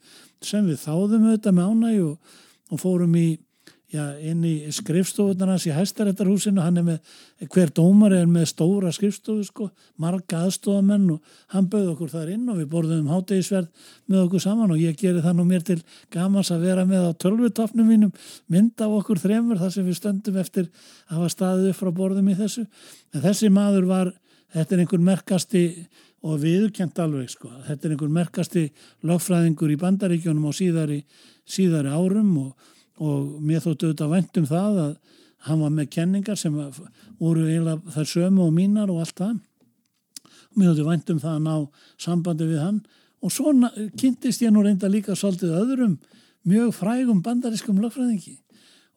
sem 0.44 0.66
við 0.68 0.82
þáðum 0.84 1.28
auðvitað 1.28 1.56
með 1.56 1.70
ánæg 1.72 2.02
og, 2.04 2.34
og 2.68 2.82
fórum 2.82 3.16
í, 3.16 3.28
já, 3.92 4.02
inn 4.20 4.42
í 4.44 4.52
skrifstofunar 4.74 5.48
hans 5.54 5.64
í 5.68 5.72
hæstaréttarhúsinu, 5.72 6.60
hann 6.60 6.80
er 6.80 6.84
með, 6.84 7.12
hver 7.54 7.70
dómar 7.72 8.12
er 8.16 8.28
með 8.28 8.50
stóra 8.50 8.92
skrifstofu 8.92 9.46
sko, 9.46 9.68
marga 10.00 10.42
aðstofamenn 10.44 11.06
og 11.14 11.38
hann 11.54 11.70
bauð 11.72 11.94
okkur 11.94 12.12
þar 12.12 12.32
inn 12.34 12.50
og 12.52 12.60
við 12.60 12.68
borðum 12.74 13.08
hátegisverð 13.08 13.88
með 14.06 14.20
okkur 14.26 14.44
saman 14.44 14.74
og 14.76 14.82
ég 14.82 14.98
gerir 15.00 15.24
það 15.24 15.38
nú 15.40 15.48
mér 15.48 15.64
til 15.70 15.78
gamans 16.14 16.52
að 16.52 16.68
vera 16.68 16.84
með 16.88 17.08
á 17.08 17.12
tölvutafnum 17.24 17.88
mínum 17.88 18.14
mynd 18.52 18.84
af 18.84 18.98
okkur 19.00 19.24
þremur 19.24 19.62
þar 19.62 19.74
sem 19.78 19.88
við 19.88 20.00
stöndum 20.02 20.40
eftir 20.44 20.68
að 21.08 21.16
hafa 21.16 21.32
staðið 21.36 21.72
upp 21.72 21.80
frá 21.80 21.92
borðum 22.02 22.28
í 22.28 22.38
þessu. 22.38 22.66
En 23.16 23.24
þessi 23.24 23.52
maður 23.52 23.88
var, 23.88 24.14
þetta 24.52 24.76
er 24.76 24.84
einhver 24.84 25.04
merkasti 25.12 25.64
og 26.28 26.40
viðkjent 26.42 26.98
alveg 27.00 27.30
sko. 27.32 27.48
Þetta 27.64 27.86
er 27.86 27.94
einhver 27.94 28.10
merkasti 28.12 28.64
lagfræðingur 29.06 29.72
í 29.72 29.78
bandaríkjónum 29.80 30.50
á 30.50 30.52
síðari, 30.52 31.04
síðari 31.48 31.92
árum 31.94 32.34
og, 32.42 32.74
og 32.98 33.38
mér 33.44 33.62
þóttu 33.64 33.88
auðvitað 33.88 34.14
vendum 34.14 34.48
það 34.48 34.80
að 34.84 34.94
hann 35.48 35.62
var 35.62 35.74
með 35.74 35.90
kenningar 35.94 36.38
sem 36.38 36.54
voru 37.18 37.46
eiginlega 37.46 37.94
þær 37.94 38.10
sömu 38.12 38.46
og 38.46 38.54
mínar 38.54 38.92
og 38.92 39.02
allt 39.04 39.18
það. 39.20 39.36
Og 40.50 40.58
mér 40.58 40.72
þóttu 40.72 40.86
vendum 40.88 41.20
það 41.22 41.36
að 41.36 41.44
ná 41.46 41.54
sambandi 42.04 42.48
við 42.50 42.62
hann. 42.64 42.80
Og 43.22 43.34
svo 43.34 43.54
kynntist 43.98 44.42
ég 44.42 44.54
nú 44.54 44.62
reynda 44.62 44.90
líka 44.90 45.16
svolítið 45.18 45.56
öðrum 45.62 45.98
mjög 46.48 46.74
frægum 46.76 47.22
bandarískum 47.22 47.80
lagfræðingi 47.82 48.38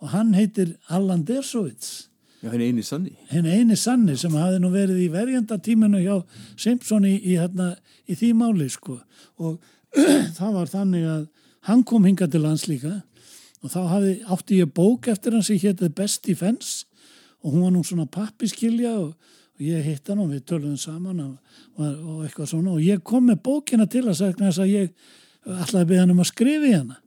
og 0.02 0.14
hann 0.14 0.34
heitir 0.38 0.76
Allan 0.90 1.26
Dersovits 1.26 2.12
Já, 2.42 2.50
henni 2.50 2.72
eini 2.72 2.82
sanni. 2.82 3.12
Henni 3.30 3.52
eini 3.54 3.76
sanni 3.78 4.16
sem 4.18 4.34
hafi 4.34 4.58
nú 4.62 4.72
verið 4.74 5.04
í 5.04 5.12
verjandatíminu 5.14 6.00
hjá 6.02 6.16
Simpson 6.58 7.06
í, 7.06 7.14
í, 7.20 7.36
hérna, 7.38 7.76
í 8.10 8.18
því 8.18 8.32
máli 8.40 8.66
sko. 8.74 8.96
Og 9.38 9.60
það 10.40 10.56
var 10.56 10.72
þannig 10.72 11.06
að 11.06 11.28
hann 11.70 11.84
kom 11.86 12.08
hinga 12.10 12.26
til 12.32 12.42
lands 12.42 12.66
líka 12.66 12.96
og 13.62 13.70
þá 13.74 13.82
hafi, 13.92 14.16
átti 14.34 14.62
ég 14.62 14.72
bók 14.74 15.10
eftir 15.12 15.36
hans 15.38 15.52
sem 15.52 15.60
héttið 15.62 15.94
Best 15.98 16.26
Defense. 16.26 16.88
Og 17.42 17.54
hún 17.54 17.66
var 17.66 17.74
nú 17.74 17.84
svona 17.86 18.08
pappiskilja 18.10 18.96
og, 19.00 19.14
og 19.58 19.64
ég 19.66 19.86
hitt 19.86 20.10
hann 20.10 20.22
og 20.22 20.30
við 20.34 20.44
töluðum 20.50 20.80
saman 20.82 21.22
og, 21.26 21.62
og 21.82 22.26
eitthvað 22.26 22.52
svona. 22.54 22.76
Og 22.76 22.84
ég 22.86 23.02
kom 23.06 23.30
með 23.30 23.42
bókina 23.46 23.88
til 23.90 24.06
að 24.08 24.20
segna 24.22 24.50
þess 24.50 24.66
að 24.66 24.76
ég 24.76 24.92
ætlaði 25.46 25.82
að 25.84 25.90
beða 25.94 26.04
hann 26.04 26.14
um 26.16 26.22
að 26.22 26.32
skrifa 26.32 26.70
í 26.70 26.76
hana. 26.76 27.00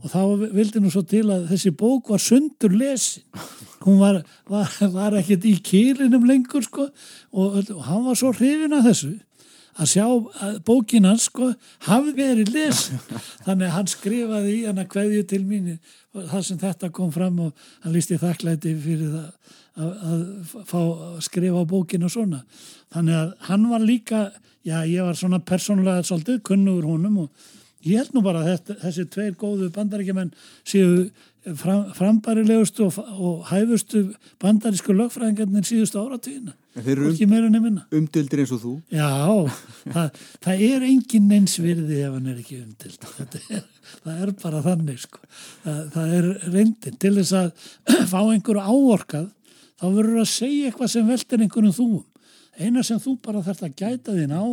Og 0.00 0.12
þá 0.12 0.20
vildi 0.56 0.80
nú 0.80 0.90
svo 0.92 1.02
til 1.04 1.26
að 1.28 1.48
þessi 1.50 1.74
bók 1.76 2.08
var 2.12 2.22
sundur 2.24 2.72
lesin 2.72 3.24
hún 3.84 3.98
var, 4.00 4.20
var, 4.48 4.68
var 4.92 5.16
ekkert 5.20 5.44
í 5.48 5.56
kýlinum 5.64 6.24
lengur 6.28 6.64
sko. 6.64 6.88
Og, 7.32 7.60
og 7.72 7.82
hann 7.86 8.06
var 8.06 8.18
svo 8.18 8.32
hrifin 8.36 8.76
að 8.76 8.90
þessu 8.90 9.12
að 9.76 9.90
sjá 9.92 10.04
að 10.06 10.58
bókinan 10.66 11.20
sko 11.20 11.52
hafi 11.86 12.14
verið 12.16 12.52
les 12.54 12.82
þannig 13.46 13.66
að 13.68 13.74
hann 13.76 13.90
skrifaði 13.90 14.54
í 14.56 14.60
hann 14.66 14.82
að 14.82 14.90
hverju 14.96 15.24
til 15.30 15.42
mín 15.46 15.72
þar 16.12 16.44
sem 16.46 16.60
þetta 16.60 16.90
kom 16.94 17.12
fram 17.14 17.38
og 17.46 17.66
hann 17.84 17.94
lísti 17.94 18.18
þakklæti 18.20 18.74
fyrir 18.82 19.14
það 19.14 19.58
að, 19.80 19.90
að 20.10 20.54
fá 20.68 20.78
að 20.80 21.18
skrifa 21.24 21.62
á 21.62 21.70
bókinu 21.70 22.08
og 22.08 22.14
svona. 22.14 22.42
Þannig 22.92 23.18
að 23.20 23.32
hann 23.48 23.66
var 23.70 23.84
líka 23.84 24.20
já 24.66 24.82
ég 24.84 25.06
var 25.06 25.16
svona 25.16 25.40
persónulega 25.40 26.04
svolítið 26.04 26.42
kunnugur 26.50 26.88
honum 26.90 27.24
og 27.24 27.30
ég 27.86 28.00
held 28.00 28.14
nú 28.14 28.22
bara 28.24 28.42
að 28.42 28.50
þetta, 28.52 28.78
þessi 28.84 29.06
tveir 29.14 29.36
góðu 29.40 29.70
bandaríkjumenn 29.76 30.32
séu 30.68 31.06
fram, 31.56 31.86
frambærilegustu 31.96 32.88
og, 32.88 32.98
og 33.16 33.46
hæfustu 33.48 34.10
bandarísku 34.42 34.96
lögfræðingarnir 34.96 35.64
síðustu 35.68 36.02
áratíðina 36.02 36.56
Þeir 36.70 37.00
eru 37.00 37.48
um, 37.58 37.78
umdildir 37.98 38.44
eins 38.44 38.52
og 38.54 38.60
þú. 38.62 38.72
Já, 38.94 39.08
það, 39.90 40.20
það 40.44 40.60
er 40.68 40.84
engin 40.86 41.32
eins 41.34 41.56
virði 41.58 41.98
ef 42.04 42.12
hann 42.14 42.28
er 42.30 42.36
ekki 42.38 42.60
umdild 42.60 43.08
er, 43.56 43.64
það 44.04 44.20
er 44.26 44.32
bara 44.44 44.60
þannig 44.68 45.00
sko. 45.02 45.24
það, 45.64 45.80
það 45.96 46.14
er 46.20 46.28
reyndin. 46.54 47.00
Til 47.02 47.12
þess 47.18 47.34
að 47.40 47.50
fá 48.12 48.20
einhverju 48.20 48.62
áorkað 48.62 49.26
þá 49.80 49.86
verður 49.88 50.22
að 50.22 50.30
segja 50.30 50.70
eitthvað 50.70 50.94
sem 50.94 51.10
veldir 51.10 51.44
einhvernum 51.46 51.74
þúum 51.74 52.06
eina 52.60 52.84
sem 52.84 53.00
þú 53.00 53.16
bara 53.24 53.42
þarfst 53.44 53.66
að 53.66 53.76
gæta 53.78 54.16
þín 54.16 54.34
á 54.36 54.44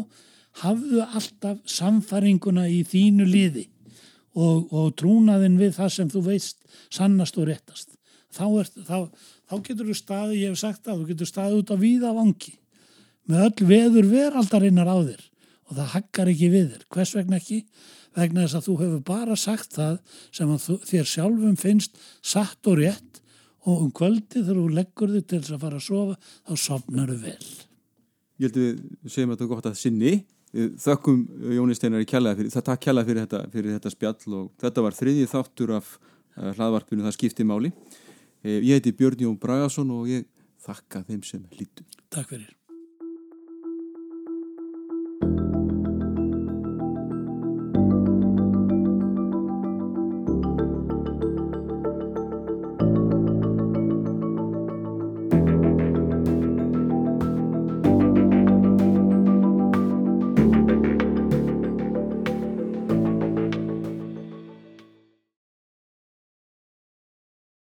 hafðu 0.63 1.03
alltaf 1.05 1.59
samfaringuna 1.69 2.67
í 2.71 2.81
þínu 2.87 3.27
liði 3.27 3.67
og, 4.37 4.71
og 4.71 4.93
trúnaðin 4.99 5.57
við 5.59 5.75
það 5.77 5.93
sem 5.93 6.11
þú 6.13 6.23
veist 6.29 6.63
sannast 6.93 7.37
og 7.37 7.49
réttast. 7.49 7.93
Þá, 8.33 8.45
er, 8.61 8.69
þá, 8.87 8.97
þá 9.47 9.55
getur 9.63 9.89
þú 9.89 9.97
staði, 9.97 10.39
ég 10.41 10.53
hef 10.53 10.61
sagt 10.61 10.87
að 10.87 11.01
þú 11.01 11.09
getur 11.11 11.29
staði 11.29 11.61
út 11.61 11.73
á 11.73 11.75
víða 11.79 12.13
vangi 12.15 12.55
með 13.27 13.45
öll 13.47 13.67
veður 13.71 14.09
veraldarinnar 14.11 14.91
á 14.91 14.97
þér 14.97 15.23
og 15.67 15.75
það 15.75 15.93
hakkar 15.93 16.31
ekki 16.31 16.49
við 16.53 16.67
þér. 16.71 16.83
Hvers 16.95 17.13
vegna 17.17 17.39
ekki? 17.41 17.61
Vegna 18.17 18.45
þess 18.45 18.57
að 18.57 18.67
þú 18.67 18.75
hefur 18.81 19.01
bara 19.07 19.35
sagt 19.37 19.75
það 19.75 19.97
sem 20.31 20.53
þú, 20.63 20.77
þér 20.87 21.09
sjálfum 21.11 21.57
finnst 21.59 21.99
satt 22.23 22.71
og 22.71 22.79
rétt 22.79 23.21
og 23.67 23.83
um 23.83 23.91
kvöldi 23.91 24.39
þegar 24.39 24.61
þú 24.61 24.67
leggur 24.77 25.11
þig 25.11 25.27
til 25.27 25.41
þess 25.41 25.57
að 25.57 25.65
fara 25.65 25.81
að 25.81 25.87
sofa 25.89 26.15
þá 26.47 26.63
sopnar 26.63 27.11
þau 27.11 27.19
vel. 27.25 27.51
Ég 28.37 28.47
held 28.47 28.57
að 28.57 28.65
við 28.65 29.11
segjum 29.11 29.31
að 29.31 29.35
þetta 29.35 29.47
er 29.47 29.53
gott 29.53 29.69
að 29.69 29.79
sinni 29.81 30.15
þökkum 30.53 31.23
Jóni 31.57 31.75
Steinar 31.75 32.03
í 32.03 32.07
kjallaði 32.07 32.41
fyrir, 32.41 32.53
það 32.55 32.65
takk 32.69 32.83
kjallaði 32.85 33.11
fyrir 33.11 33.47
fyrir 33.53 33.73
þetta 33.75 33.91
spjall 33.93 34.35
og 34.37 34.45
þetta 34.63 34.83
var 34.85 34.95
þriðið 34.95 35.31
þáttur 35.33 35.73
af 35.75 35.89
uh, 35.97 36.51
hlaðvarpinu 36.55 37.05
það 37.05 37.17
skipti 37.17 37.47
máli. 37.47 37.73
Ég 38.43 38.69
heiti 38.77 38.93
Björn 38.93 39.23
Jón 39.23 39.39
Bragason 39.41 39.89
og 39.95 40.09
ég 40.11 40.27
þakka 40.65 41.03
þeim 41.07 41.23
sem 41.25 41.43
hlýttu. 41.55 41.85
Takk 42.13 42.33
fyrir. 42.33 42.53